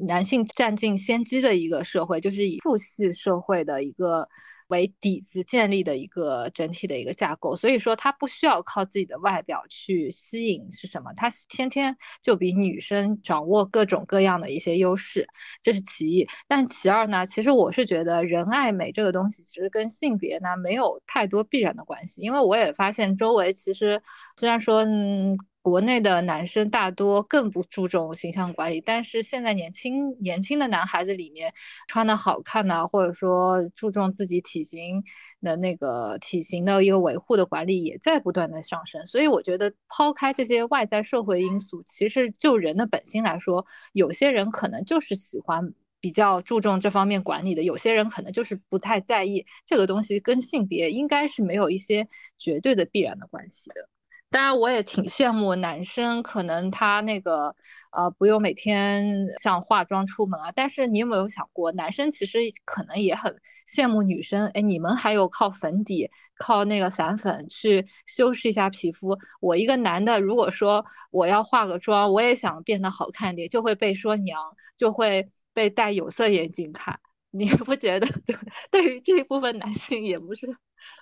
[0.00, 4.28] 男性占尽先机的一个社会，就是以父系社会的一个。
[4.68, 15.26] 为底子建立的一个整体的一个架构，所以说他不需要靠自己的外表去吸引是什么，他天天就比女生掌握各种各样的一些优势，
[15.62, 16.26] 这是其一。
[16.48, 24.00] 但其二呢，其实我是觉得人爱美这个东西其实跟性别呢没有太多必然的关系，因为我也发现周围其实
[24.36, 25.36] 虽然说嗯。
[25.66, 31.52] 国内的男生大多更不注重形象管理，但是现在年轻年轻的男孩子里面
[31.88, 35.02] 穿的好看呐，或者说注重自己体型
[35.40, 39.04] 的那个体型的一个维护的管理也在不断的上升。
[39.08, 52.06] 所以我觉得抛开这些外在社会因素，其实就人的本心来说，有些人可能就是喜欢比较注重这方面管理的，有些人可能就是不太在意这个东西，跟性别应该是没有一些
[52.38, 53.88] 绝对的必然的关系的。
[54.36, 57.56] 当然，我也挺羡慕男生，可能他那个
[57.90, 60.52] 呃不用每天像化妆出门啊。
[60.54, 63.34] 但是你有没有想过，男生其实可能也很
[63.66, 64.46] 羡慕女生？
[64.48, 69.16] 哎，你们还有靠粉底、靠那个散粉去修饰一下皮肤。
[69.40, 74.38] 我一个男的，如果说我要化个妆，我也想变得好看点，就会被说娘，
[74.76, 77.00] 就会被戴有色眼镜看。
[77.30, 78.36] 你不觉得 对
[78.70, 80.46] 对于这一部分男性也不是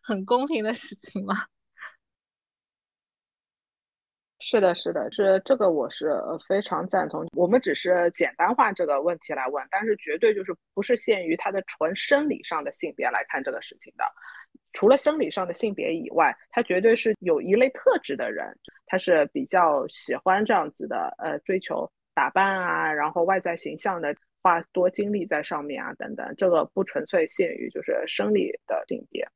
[0.05, 1.35] 很公平的事情吗？
[4.47, 7.26] 是的，是的，是这个，我是非常赞同。
[7.32, 14.05] 我们只是简单化这个问题来问，但是绝对就是不是限于他的纯生理上的性别来看这个事情的。
[14.74, 18.47] 除了生理上的性别以外，他绝对是有一类特质的人，
[18.84, 26.34] 他是比较喜欢这样子的，呃，追求打扮啊，然后外在形象的，花多精力在上面啊，等等。
[26.36, 29.26] 这个不纯粹限于就是生理的性别。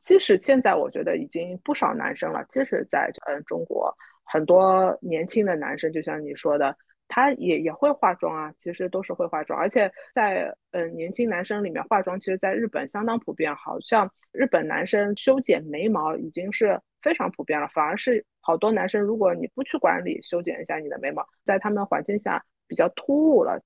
[0.00, 3.96] 即使现在，我觉得已经不少男生了，即使在嗯中国。
[4.32, 6.74] 很多年轻的男生，就像你说的，
[7.06, 23.62] 他也也会化妆啊，其实都是会化妆，而且在嗯年轻男生里面，化妆其实在日本相当普遍，好像日本男生修剪眉毛已经是非常普遍了，反而是好多男生，如果你不去管理，修剪一下你的眉毛，在他们环境下比较突兀了。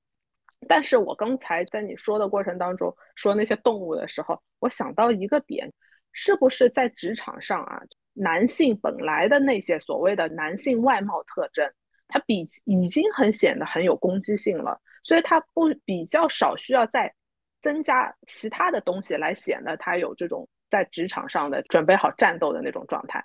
[0.66, 5.72] 但是我刚才在你说的过程当中说那些动物的时候，我想到一个点，
[6.10, 7.80] 是不是在职场上啊？
[8.18, 11.70] 男性本来的那些所谓的男性外貌特征，
[12.08, 17.14] 他比已经很显得很有攻击性了，所以他不比较少需要再
[17.60, 23.22] 增加其他的东西来显得他有这种在职场上的准备好战斗的那种状态。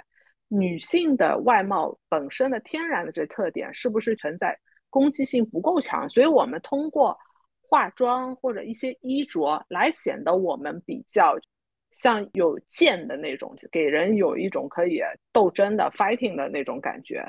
[0.49, 6.09] 女性的外貌本身的天然的这特点是不是存在攻击性不够强？
[6.09, 7.17] 所以我们通过
[7.61, 11.37] 化妆或者一些衣着来显得我们比较。
[11.91, 15.01] 像有剑的那种，给人有一种可以
[15.33, 17.23] 斗争的 fighting 的那种感觉，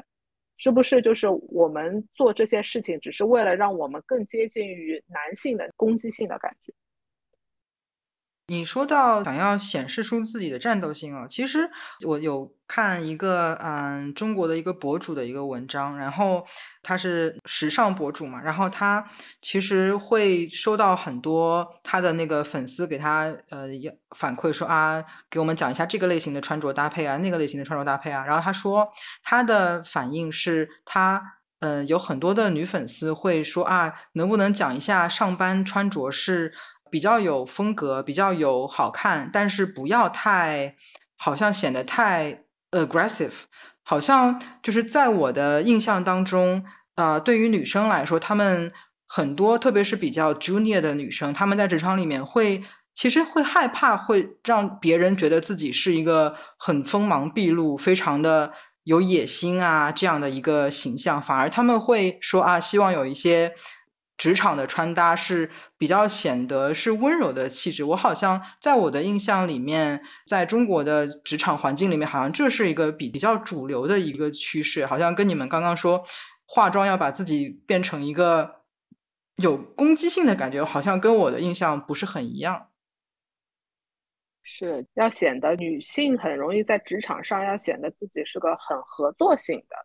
[0.57, 1.03] 是不是？
[1.03, 6.73] 就是我们做这些事情，只是为了让我们更接近于男性的攻击性的感觉。
[8.49, 11.71] 你说到想要显示出自己的战斗性啊，其实
[12.07, 16.45] 我有看一个嗯中国的一个博主的一个文章，然后
[16.83, 19.09] 他是时尚博主嘛，然后他
[19.41, 23.69] 其实会收到很多他的那个粉丝给他呃
[24.17, 28.87] 反馈说啊，给我们讲一下这个类型的穿着搭配啊，那个类型的穿着搭配啊，然后他说
[29.23, 31.23] 他的反应是他
[31.61, 36.53] 嗯有很多的女粉丝会说啊，能不能讲一下上班穿着是。
[36.93, 40.77] 比较有风格，比较有好看，但是不要太，
[41.17, 43.33] 好像显得太 aggressive，
[43.83, 46.63] 好像就是在我的印象当中，
[46.97, 48.71] 呃，对于女生来说，她们
[49.09, 52.63] 很多，特别是比较 junior 的女生，她们在职场里面会
[52.93, 58.53] 其实会害怕，会让别人觉得自己是一个很锋芒毕露、非常的
[58.85, 63.55] 有野心啊这样的一个形象，反而他们会说啊，希望有一些
[64.17, 67.83] 职场的穿搭是比较显得是温柔的气质。
[67.83, 76.05] 我好像在我的印象里面，在中国的职场环境里面，好像这是一个比比较主流的一个趋势，好像跟你们刚刚说
[76.47, 78.63] 化妆要把自己变成一个
[79.37, 82.69] 有攻击性的感觉，好像跟我的印象不是很一样。
[84.45, 89.77] 是要显得女性很容易在职场上要显得自己是个很合作性的，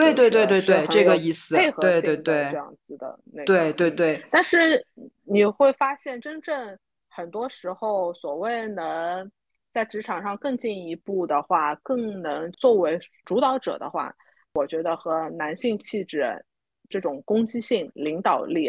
[0.00, 4.24] 对对对对对，这个意思，配合对对对，这样子的那对对对。
[4.30, 4.84] 但是
[5.24, 6.78] 你会发现，真正
[7.08, 9.30] 很多时候，所谓能
[9.72, 14.12] 在职场上更进一步的话，更能作为主导者的话，
[14.54, 16.44] 我觉得和男性气质
[16.88, 18.68] 这种攻击性、领导力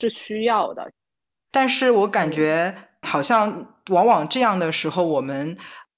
[0.00, 0.90] 是需要的。
[1.50, 3.72] 但是我感觉好像。
[3.90, 5.56] 往往这样的时候，我们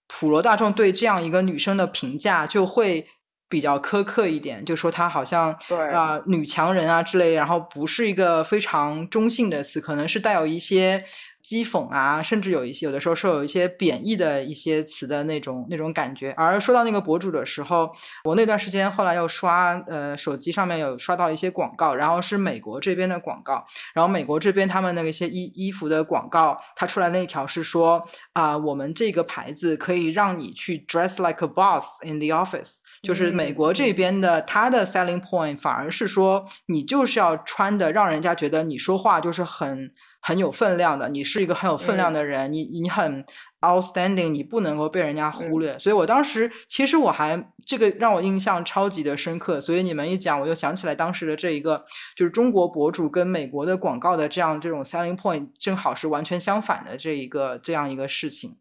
[0.09, 3.09] 普罗大众对这样一个女生的评价就会
[3.49, 5.57] 比较苛刻一点，就说她好像
[5.93, 11.05] 啊女强人啊之类，然后不是一个非常中性的词，可能是带有一些。
[11.41, 16.31] 讥讽啊，甚至有一些有的时候是有一些贬义的一些词的那种那种感觉。
[16.33, 17.91] 而说到那个博主的时候，
[18.25, 39.93] 我那段时间后来又刷呃手机上面有刷到一些广告，然后是美国这边的广告，然后美国这边他们那个一些衣衣服的广告，它出来那一条是说啊，我们这个牌子可以让你去 dress like a boss in the office，就是美国这边的它的 selling point 反而是说你就是要穿的让人家觉得你说话就是很。
[40.21, 43.25] 很有分量的，你是一个很有分量的人，你你很
[43.61, 45.79] outstanding，你不能够被人家忽略。
[45.79, 49.61] 所以我当时其实我还这个让我印象超级的深刻。
[49.61, 51.85] 所以你们一讲，我就想起来当时的这一个，
[52.17, 58.59] 就是中国博主跟美国的广告的这样这种 selling point 正好是完全相反的这一个这样一个事情。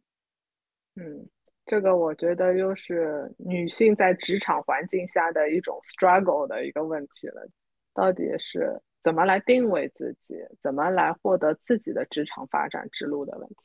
[0.95, 1.27] 嗯，
[1.67, 7.47] 这个我觉得又是女性在职场环境下的一种 struggle 的一个问题了，
[7.93, 8.81] 到底是。
[9.03, 10.35] 怎么来定位自己？
[10.61, 13.55] 怎么来获得自己的职场发展之路的问题？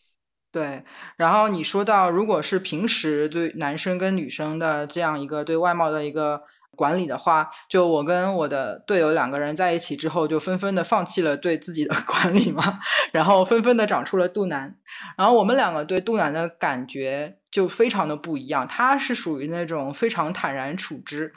[0.52, 0.84] 对，
[1.16, 6.40] 然后你说到，如果是平时对男生跟女生的这样一个对外貌的一个
[6.76, 12.78] 管理的话，就我跟我的队友两个人在一起之后，就纷纷的放弃了对自己的 管理嘛，
[13.12, 14.76] 然后纷纷的长出了肚腩。
[15.18, 21.32] 然后我们两个对肚腩的感觉就非常的不一样，他是属于那种非常坦然处之。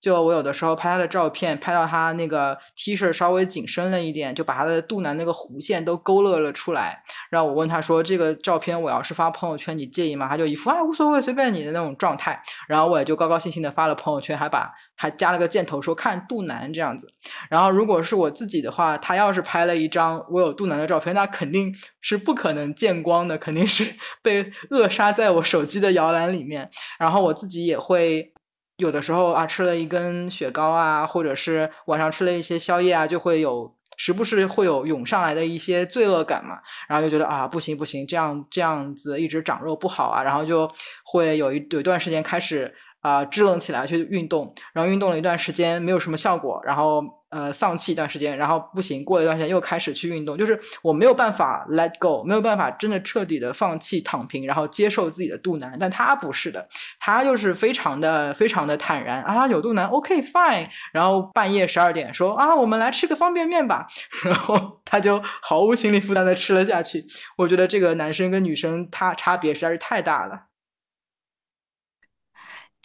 [0.00, 7.02] 就我有的时候拍他的照片，拍到他那个 T 恤稍微紧身了一点，就把他的肚腩那个弧线都勾勒了出来。
[7.28, 12.40] 然后我问他说：“这个照片我要是发朋友圈，你介意吗？”他就一副啊无所谓，随便你的那种状态。
[12.66, 17.06] 然后我也就高高兴兴的发了朋友圈，还把还加了个箭头说看肚腩这样子。
[17.50, 21.70] 然后如果是我自己的话，他要是拍了一张我有肚腩的照片，那肯定
[22.00, 23.84] 是不可能见光的，肯定是
[24.22, 26.70] 被扼杀在我手机的摇篮里面。
[26.98, 28.32] 然后我自己也会。
[28.80, 36.58] 有的时候啊，吃了一根雪糕啊，或者是晚上吃了一些宵夜啊，就会有时不时会有涌上来的一些罪恶感嘛，
[36.88, 40.68] 然后就觉得啊，不行不行，这样这样子一直长肉不好啊，然后就
[41.04, 47.19] 会有一有一段时间开始啊支棱起来去运动，然后运动了一段时间没有什么效果，然后。
[47.30, 55.76] 呃，丧气一段时间，然后不行，过了一段时间又开始去运动，就是我没有办法 let go，没有办法真的彻底的放弃躺平，然后接受自己的肚腩。
[55.78, 56.68] 但他不是的，
[56.98, 60.66] 他就是非常的非常的坦然啊，有肚腩，OK fine。
[60.92, 63.86] 然后半夜十二点说啊，我们来吃个方便面吧，
[64.24, 67.04] 然后他就毫无心理负担的吃了下去。
[67.36, 70.49] 我觉得这个男生跟女生他差别实在是太大了。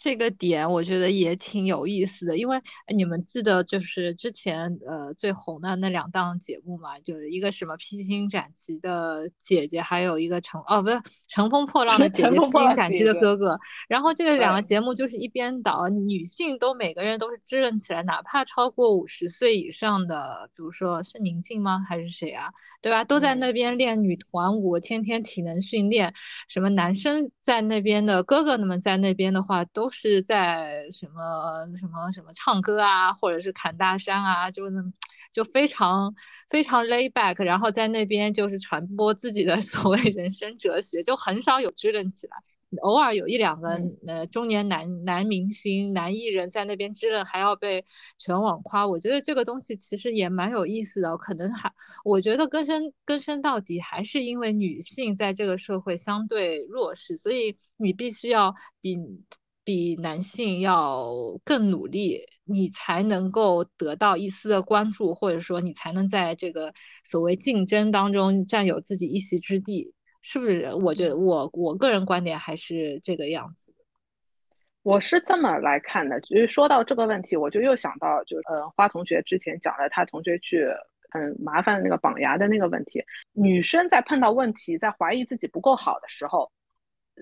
[0.06, 2.56] 这个点我觉得也挺有意思的，因为
[2.94, 10.96] 你们记得就是之前呃最红的那两档节目嘛，就是一个什么披荆斩棘的姐姐，还有一个乘哦不是
[11.26, 13.58] 乘风破浪的姐姐，披荆斩棘的哥哥。
[13.88, 21.84] 然后这个两个节目就是一边倒，女性都每个人都是支棱起来，哪怕超过五十岁以上的，比如说是宁静吗？
[21.88, 22.48] 还是谁啊？
[22.80, 23.02] 对吧？
[23.02, 26.14] 都在那边练女团舞，天天体能训练。
[26.48, 29.90] 什么男生在那边的哥哥们在那边的话都。
[29.98, 34.82] 是在什么什么什么唱歌啊，或者是砍大山啊，就那
[35.32, 36.14] 就非常
[36.50, 42.36] 非常 lay back，然后在那边就是传播自己的 所谓人生哲学，就很少有支棱起来。
[42.82, 47.82] 偶尔有一两个呃中年男男明星、男艺人，在那边支棱，还要被
[48.18, 48.86] 全网夸。
[48.86, 51.16] 我觉得这个东西其实也蛮有意思的。
[51.16, 51.72] 可能还
[52.04, 58.98] 我觉得根深根深到底还是因为女性在这个社会相对弱势，所以你必须要比。
[59.66, 61.12] 比男性要
[61.44, 66.72] 更努力，你才能够得到一丝的关注，或者说你才能在这个
[67.04, 69.92] 所谓竞争当中占有自己一席之地。
[70.28, 70.72] 是不是？
[70.82, 73.72] 我觉得我我个人观点还是这个样子。
[74.82, 80.66] 我是这么来看的，就是说到这个问题，我就又想到，就呃，花同学之前讲的，他同学去
[81.10, 83.00] 很麻烦的那个绑牙的那个问题。
[83.34, 86.50] 女生在碰到问题，在怀疑自己不够好的时候，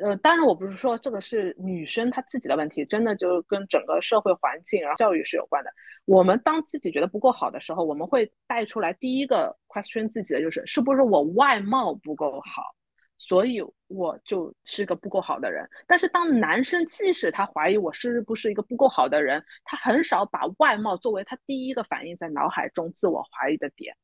[0.02, 5.70] 呃，当然我不是说这个是女生她自己的问题，真的就跟整个社会环境然后教育是有关的。
[6.04, 12.74] 我们当自己觉得不够好的时候，我们会带出来第一个 question 自己的就是，是不是我外貌不够好？
[13.16, 23.96] 所以我就是个不够好的人，但是当男生即使他怀疑我是不是一个不够好的人，他很少把外貌作为他第一个反应在脑海中自我怀疑的点，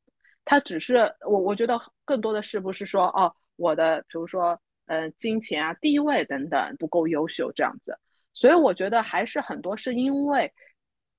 [0.45, 4.59] 他只是我我觉得更多的是不是说哦我的比如说
[4.91, 7.97] 嗯金钱啊地位等等不够优秀这样子，
[8.33, 10.53] 所以我觉得还是很多是因为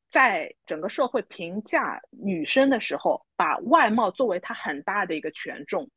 [0.09, 5.89] 在整个社会评价女生的时候，把外貌作为她很大的一个权重。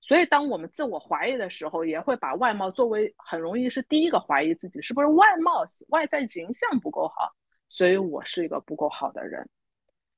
[0.00, 7.32] 所以，当我们自我怀疑的时候，也会把外貌作为很容易是第一个怀疑自己是不是外貌外在形象不够好，
[7.68, 9.48] 所以我是一个不够好的人。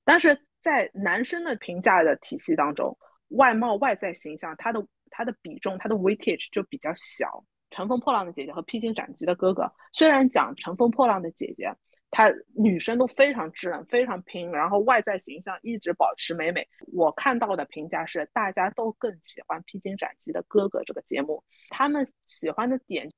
[0.05, 2.97] 但是在男生的评价的体系当中，
[3.28, 7.44] 外貌外在形象它的它的比重它的 weightage 就比较小。
[7.70, 11.72] 乘风破浪的姐姐和披荆斩棘的哥哥，虽然讲乘风破浪的姐姐。
[12.11, 16.66] 她女生都非常稚嫩，非常拼，然后外在形象一直保持美美。
[16.94, 21.44] 我看到的评价是，大家都更喜欢《披荆斩棘的哥哥》这个节目。
[21.68, 23.12] 他们喜欢的点，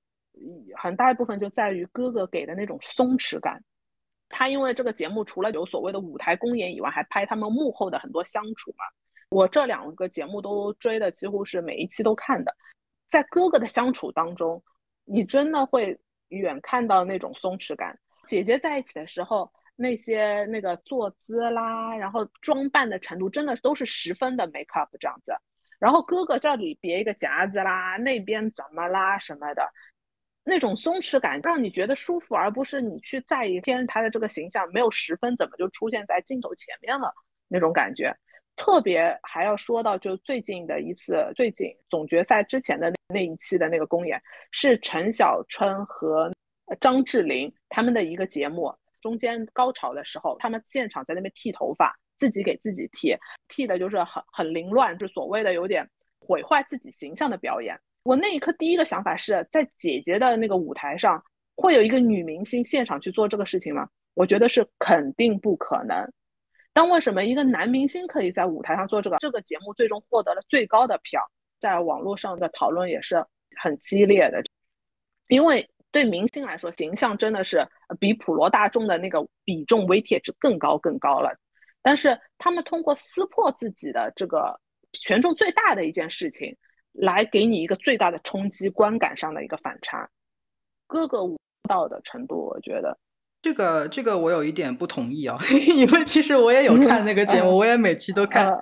[0.76, 3.62] 很大一部分就在于哥哥给的那种松弛感。
[4.28, 8.84] 他因为这个节目除了有所谓的舞台公演以外，还拍他们幕后的很多相处嘛。
[9.31, 12.55] 我这两个节目都追的，几乎是每一期都看的。
[13.09, 14.62] 在哥哥的相处当中，
[15.05, 17.97] 你真的会远看到那种松弛感。
[18.26, 25.33] 姐姐在一起的时候，那些那个坐姿啦，然后装扮的程度，真的都是十分的 make up 这样子。
[25.78, 29.72] 然后哥哥这里别一个夹子啦，那边怎么啦什么的，
[30.43, 37.14] 那种松弛感让你觉得舒服，而不是你去在意天台的这个形象没有十分，怎么就出现在镜头前面了
[37.47, 38.16] 那种感觉。
[38.61, 46.30] 特别还要说到，就最近的一次，最近总决赛之前的那一期的那个公演，是陈小春和。
[46.78, 53.16] 张智霖他们的一个节目中间高潮的时候，他们现场在那边剃头发，自己给自己剃，
[53.48, 55.88] 剃的就是很很凌乱，就所谓的有点
[56.20, 57.80] 毁坏自己形象的表演。
[58.04, 61.24] 我那一刻第一个想法是在姐姐的那个舞台上，
[61.56, 63.88] 会有一个女明星现场去做这个事情吗？
[64.14, 66.12] 我觉得是肯定不可能。
[66.73, 69.18] 但为什么一个男明星可以在舞台上做这个？
[69.18, 73.25] 这个节目最终获得了最高的票，在网络上的讨论也是
[73.57, 74.43] 很激烈的，
[75.29, 75.71] 因为。
[75.93, 77.66] 对明星来说，形象真的是
[77.99, 81.37] 比普罗大众的那个比重、微贴值更高、更高了。
[81.83, 84.61] 但是他们通过撕破自己的这个
[84.93, 86.57] 权重最大的一件事情，
[86.93, 90.09] 来给你一个最大的冲击，观感上的一个反差。
[90.87, 91.37] 哥哥舞
[91.68, 92.97] 蹈的程度，我觉得
[93.43, 95.38] 这个这个我有一点不同意啊，
[95.76, 98.53] 因为其实我也有看那个节目，我也每期都看。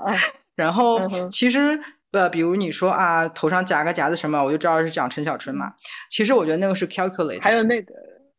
[0.55, 1.01] 然后
[1.31, 1.79] 其实。
[2.11, 5.75] 呃，比如你说啊，头上夹个夹子什么，我就知道是讲陈小春嘛。
[6.11, 7.93] 其实我觉得那个是 calculate，还有那个，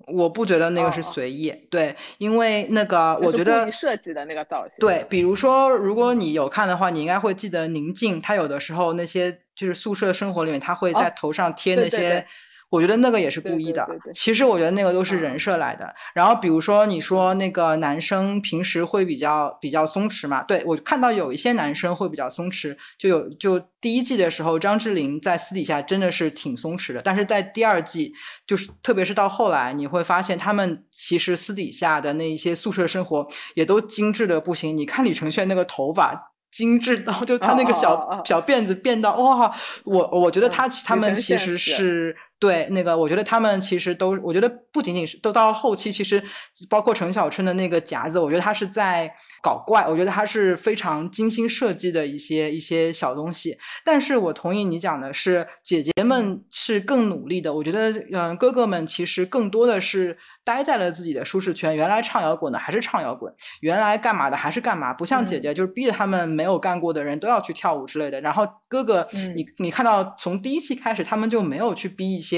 [0.07, 1.53] 我不觉得那个是随意。
[1.69, 4.75] 对，因为那个我觉得设计的那个造型。
[4.79, 12.25] 对，比如说，如果你有看的话，你应该会记得宁静，他有的时候那些就是宿舍生活里面，他会在头上贴那些。
[12.69, 13.87] 我觉得那个也是故意的。
[14.13, 15.93] 其实我觉得那个都是人设来的。
[16.13, 20.43] 然后比如说你说那个男生平时会比较比较松弛嘛？
[20.43, 27.01] 对我看到有一些男生会比较松弛，就有就第一季的时候，张智霖在私底下真的是挺松弛的。
[27.01, 28.13] 但是在第二季，
[28.45, 34.77] 就是特别是到后来，你会发现他们其实私底下的那一些宿舍生活也都精致的不行。
[34.77, 36.23] 你看李承铉那个头发。
[36.51, 39.55] 精致到就他那个小小辫子变到哇，
[39.85, 46.23] 我我觉得他他们其实是对那个，我觉得他们其实都，我觉得不仅仅是都到后期，其实
[46.69, 49.11] 包括陈小春的那个夹子，我觉得他是在
[49.43, 53.57] 搞怪，我觉得他是非常精心设计的一些一些小东西。
[53.83, 60.17] 但是我同意你讲的是，姐姐们是更努力的，我觉得嗯，哥哥们其实更多的是。
[60.41, 68.19] 待在了自己的舒适圈，原来唱摇滚的还是唱摇滚，原来干嘛的还是干嘛，不像姐姐就是逼着他们没有干过的人都要去跳舞之类的。
[68.21, 72.28] 然后哥哥，你你看到从第一期开始，他们就没有去逼一些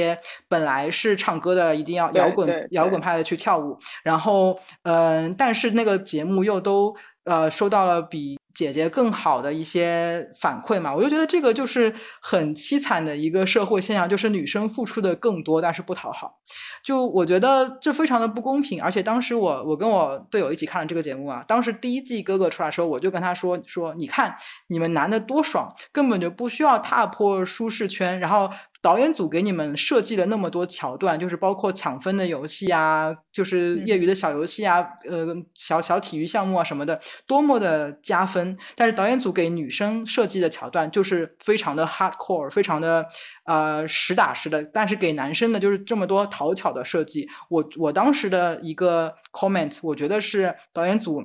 [0.48, 3.78] 本来是唱歌的一定要摇滚摇滚派的去跳舞。
[4.04, 16.38] 然后，嗯，但是那个节目又都呃收到了比姐姐更好的一些反馈嘛，我就觉得这个就是很凄惨的一个社会现象，就是女生付出的更多，但是不讨好。
[16.84, 18.82] 就我觉得这非常的不公平。
[18.82, 24.36] 而且当时我我跟我队友一起看了这个节目啊，当时第一季哥哥出来的时候，我就跟他说说，你看
[24.68, 28.50] 你们男的多爽，根本就不需要踏破舒适圈，然后。
[28.82, 38.58] 导演组给你们设计了那么多桥段，就是包括抢分的游戏啊，就是业余的小游戏啊，呃，小小体育项目啊什么的，多么的加分。
[38.76, 43.06] 但是导演组给女生设计的桥段就是非常的 hardcore，非常的
[43.46, 44.64] 呃实打实的。
[44.64, 47.30] 但是给男生的就是这么多讨巧的设计。
[47.50, 51.24] 我我当时的一个 comment，我觉得是导演组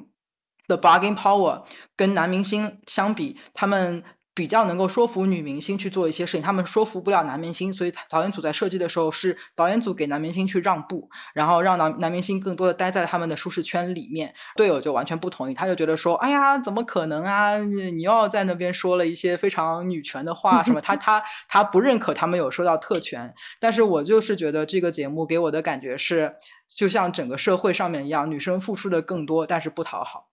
[0.68, 1.64] 的 bargain power
[1.96, 4.04] 跟男明星相比，他们。
[4.36, 14.34] 比较能够说服女明星去做一些事情，他们说服不了男明星，所以导演组在设计的时候是导演组给男明星去让步，然后让男男明星更多的待在他们的舒适圈里面。
[14.54, 17.56] 队友就完全不同意，他就觉得说：“哎呀，怎么可能啊？
[17.56, 20.82] 你你又要在那边说了一些非常女权的话，什么？
[20.82, 23.32] 他 他他不认可他们有受到特权。
[23.58, 26.36] 但是我就是觉得这个节目给我的感觉是，
[26.68, 30.25] 就像整个社会上面一样，女生付出的更多，但是不讨好。”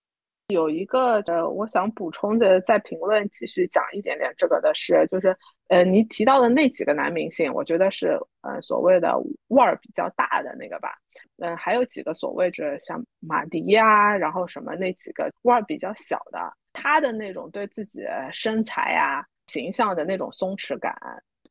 [0.54, 5.38] 有一个呃，我想补充的，在评论继续讲一点点这个的是，就是
[5.68, 9.14] 呃，你提到的那几个男明星，我觉得是呃所谓的
[9.49, 10.93] 腕儿比较大的那个吧，
[11.39, 16.39] 嗯，还有几个所谓的像马迪呀，然后什么那几个腕儿比较小的，
[16.72, 20.95] 他的那种对自己的身材啊、形象的那种松弛感，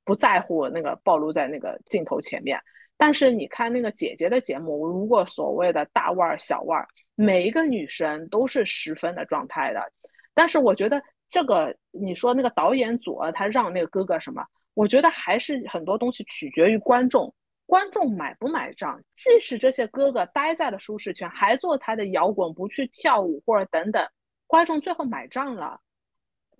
[0.04, 2.58] 不在乎那个暴露在那个镜头前面。
[2.96, 6.86] 但是你看那个姐姐的节目，如果所谓的大腕儿、小腕儿。
[7.14, 9.92] 每一个女生都是十分的状态的，
[10.34, 14.44] 但是我觉得这个你说那个导演组他让那个哥哥什么，
[14.74, 17.34] 我觉得还是很多东西取决于观众，
[17.66, 19.02] 观众买不买账。
[19.14, 24.08] 即使这些哥哥待在了舒适圈，还做他的摇滚，不去跳舞或者等等，
[24.46, 25.80] 观众最后买账了，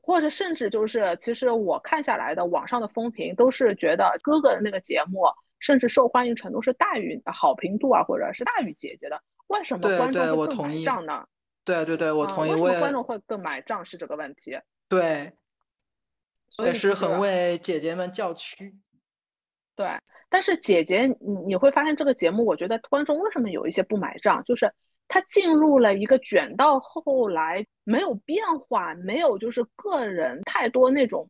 [0.03, 5.24] 或者甚至就是，其实我看下来的网上的风评都是觉得哥哥的那个节目，
[5.61, 9.22] 甚至受欢迎程度是大于好评度啊，或者是大于姐姐的。
[9.53, 11.24] 为什么观众会更买账呢？
[11.64, 12.50] 对对对，我同意。
[12.53, 14.59] 为什么观众会更买账是这个问题？
[14.88, 15.32] 对，
[16.64, 18.74] 也是很为姐姐们叫屈。
[19.76, 19.86] 对，
[20.28, 24.72] 但是姐姐，你你会发现这个节目，我觉得观众为什么有一些不买账，就是
[25.07, 31.28] 他进入了一个卷到后来没有变化，没有就是个人太多那种。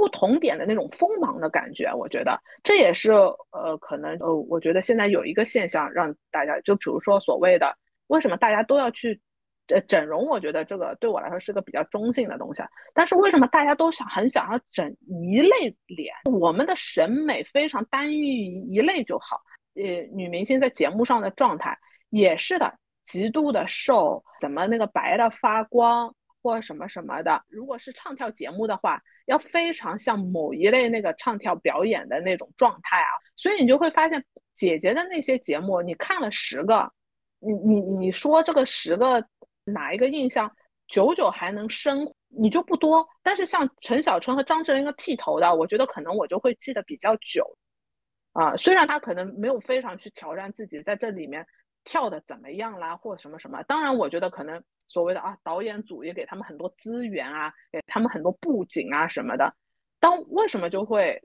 [0.00, 7.76] 不同点的那种锋芒的感觉，我觉得这也是呃，可能呃，我觉得现在有一个现象让大家，就比如说所谓的
[8.06, 9.20] 为什么大家都要去
[9.68, 12.62] 呃整容，我觉得这个对我来说是个比较中性的东西。
[12.94, 16.14] 但是为什么大家都想很想要整一类脸？
[16.32, 19.38] 我们的审美非常单一一类就好。
[19.74, 19.82] 呃，
[20.14, 21.78] 女明星在节目上的状态
[22.08, 22.72] 也是的，
[23.04, 26.14] 极度的瘦，怎么那个白的发光。
[26.42, 34.24] 或什么什么的，如果是唱跳节目的话，要非常像某一类那个唱跳表演的那种状态啊，所以你就会发现
[34.54, 36.92] 姐姐的那些节目，你看了十个，
[37.38, 39.24] 你你你说这个十个
[39.64, 40.50] 哪一个印象
[40.88, 43.06] 久久还能深，你就不多。
[43.22, 47.56] 但是像陈小春和张智霖个剃头的，我觉得可能我就会记得比较久
[48.32, 51.46] 啊，虽然他可能没有非常去挑战自己在这里面。
[51.82, 53.62] 跳的怎么样啦，或什么什么？
[53.62, 59.54] 当然，我觉得可能所谓的啊，导演组也给他们很多资源啊，给他们很多布景啊什么的。
[60.00, 61.22] 当为什么就会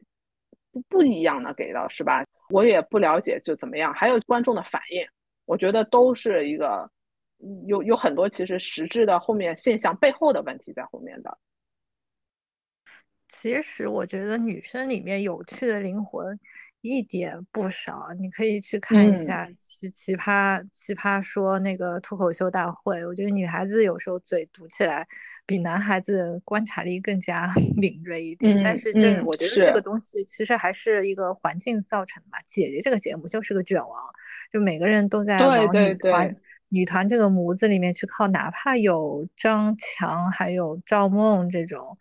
[0.71, 1.51] 不不一样呢？
[1.55, 2.23] 给到是吧？
[2.49, 3.91] 我也不了解就怎么样。
[3.91, 5.03] 还有观众的反应，
[5.45, 6.87] 我觉得都是一个
[7.65, 11.35] 有有很多其实实质的后面现象背后的问题在后面的。
[13.45, 16.39] 其实我觉得女生里面有趣的灵魂。
[16.81, 23.03] 一点不少，你可以去看一下《奇奇葩奇葩说》那个脱口秀大会。
[23.07, 25.03] 我觉得女孩子有时候嘴堵起来，
[25.47, 28.61] 比男孩子观察力更加 敏锐一点。
[28.63, 32.37] 但是这我觉得这个东西其实还是一个环境造成的嘛。
[32.45, 33.99] 姐姐这个节目就是个卷王，
[34.53, 36.35] 就每个人都在往女团
[36.75, 41.97] 女团这个模子里面去靠，哪怕有张强还有赵梦这种。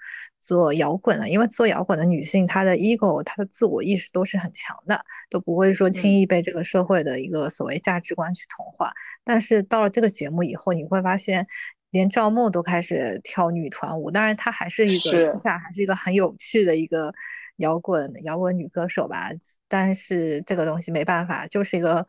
[0.46, 8.92] 做摇滚的，因为做摇滚的女性，她的 ego，她的自我意识都是很强的，都不会说轻易被这个社会的一个所谓价值观去同化。
[9.24, 11.46] 但是到了这个节目以后，你会发现，
[11.92, 14.10] 连赵梦都开始跳女团舞。
[14.10, 17.10] 当然，她还是一个私下还是一个很有趣的一个
[17.56, 19.30] 摇滚摇滚女歌手吧。
[19.66, 22.06] 但是这个东西没办法，就是一个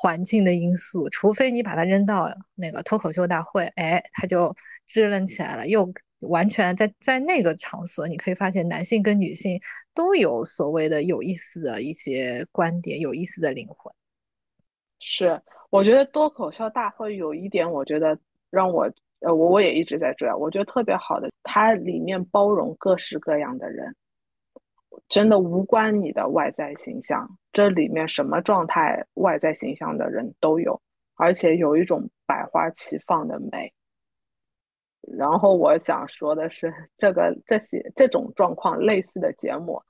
[0.00, 1.08] 环境的因素。
[1.10, 4.54] 除非你把它扔到那个脱口秀大会，哎，它就
[4.86, 5.92] 支棱起来了，又。
[6.28, 9.60] 完全在在那个场所，你可以发现男性跟女性
[9.92, 13.92] 都有所谓的有意思的一些观点，有意思的灵魂。
[15.00, 18.16] 是，我觉得脱口秀大会有一点，我觉得
[18.50, 18.84] 让我
[19.18, 23.92] 呃，我我也一直在追，我觉得特别好的，它里面包容各式各样的人，
[25.08, 30.80] 真的无关你的外在形象，这里面什么状态、外在形象的人都有，
[31.16, 33.72] 而且有一种百花齐放的美。
[35.18, 39.82] 然后我想说的是，这个这些这种状况类似的节目，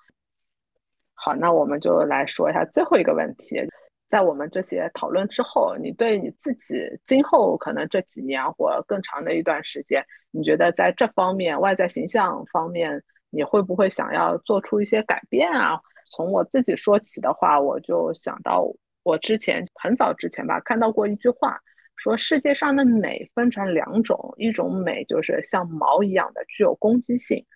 [1.12, 3.60] 好，那我们就来说一下最后一个问题。
[4.08, 6.74] 在我们这些讨论之后，你对你自己
[7.06, 15.80] 今后可能这几年或更长的一段时间，你觉得在这方面外在形象方面，你会不会想要做出一些改变啊？
[16.14, 18.70] 从我自己说起的话，我就想到
[19.02, 21.58] 我之前很早之前吧，看到过一句话。
[21.96, 27.46] 说世界上的美分成两种，一种美就是像矛一样的具有攻击性，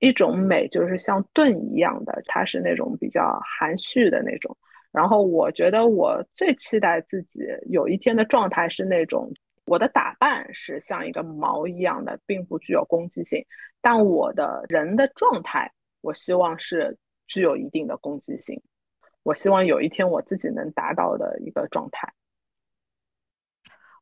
[0.00, 4.56] 一种美就是像盾一样的，它是那种比较含蓄的那种。
[4.90, 9.32] 然后我觉得我最期待自己有一天的状态是那种，
[9.64, 13.46] 我的打扮是像一个毛一样的，并不具有攻击性，
[13.80, 18.62] 但我的人的状态，我希望是具有一定的攻击性。
[19.22, 22.12] 我希望有一天我自己能达到的一个状态。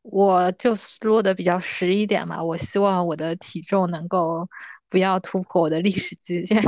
[0.02, 4.48] 我就落的比较实一点嘛，我希望我的体重能够
[4.88, 6.60] 不要突破我的历史极限，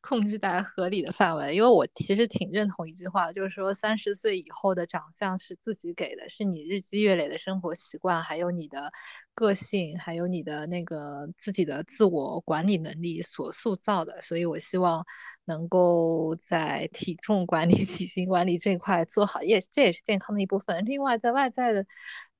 [0.00, 1.54] 控制在合理的范围。
[1.54, 8.92] 因为我其实挺认同一句话，就是说三十岁以后的长相是自己给的，是你日积月累的生活习惯，还有你的
[9.34, 14.20] 个性，还有你的那个自己的自我管理能力所塑造的。
[14.22, 15.04] 所以我希望
[15.44, 20.84] 能够在体重管理、 体型管理这块做好，也这也是健康的一部分。
[20.84, 21.84] 另外，在外在的。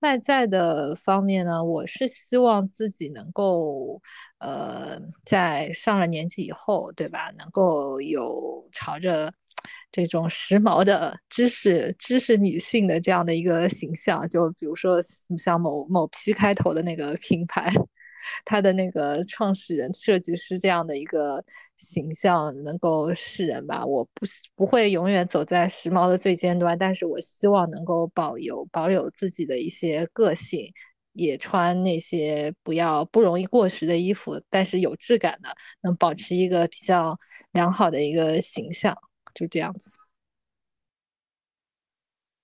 [0.03, 4.03] 外在的方面呢，我是希望自己能够，
[4.39, 7.31] 呃，在上了年纪以后，对吧？
[7.39, 9.33] 能够有朝着
[9.91, 15.01] 这种时髦的知识、知识女性的这样的一个形象，就比如说
[15.39, 17.73] 像某某 P 开头的那个品牌。
[18.45, 21.45] 它的那个创始人、设计师这样的一个
[21.77, 23.85] 形象能够示人吧？
[23.85, 30.73] 我不不会永远走在时髦的最尖端，但是我希望能够保有保有自己的一些个性，
[31.15, 35.49] 也穿那些不要不容易过时的衣服，但是有质感的，
[35.83, 37.19] 能保持一个比较
[37.51, 38.97] 良好的一个形象，
[39.35, 39.93] 就这样子。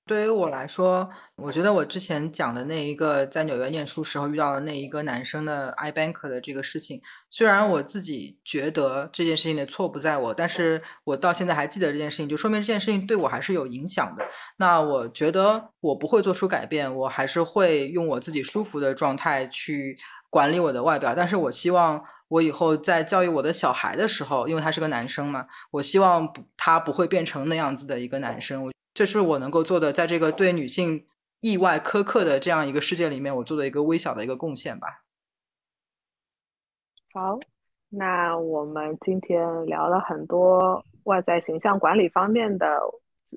[0.06, 14.24] 对于我来说，我觉得我之前讲的那一个在纽约念书时候遇到的那一个男生的 i bank 的这个事情，虽然我自己觉得这件事情的错不在我，但是我到现在还记得这件事情，就说明这件事情对我还是有影响的。
[14.56, 19.98] 那我觉得我不会做出改变，我还是会用我自己舒服的状态去
[20.30, 21.14] 管理我的外表。
[21.14, 28.64] 但是我希望我以后在教育我的小孩的时候，因为他是个男生嘛，我希望不他不会变成那样子的一个男生。
[28.64, 31.06] 我这是我能够做的，在这个对女性
[31.40, 35.04] 意外苛刻的这样一个世界里面，我做的一个微小的一个贡献吧。
[37.14, 37.38] 好，
[37.88, 42.78] 那我们今天聊了很多外在形象管理方面的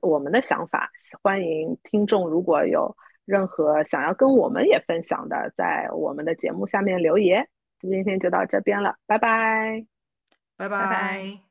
[0.02, 7.48] 我们的想法，欢迎听众如果有任何想要跟我们也分享的，在我们的节目下面留言。
[7.90, 9.86] 今天就到这边了，拜拜，
[10.58, 11.51] 拜拜。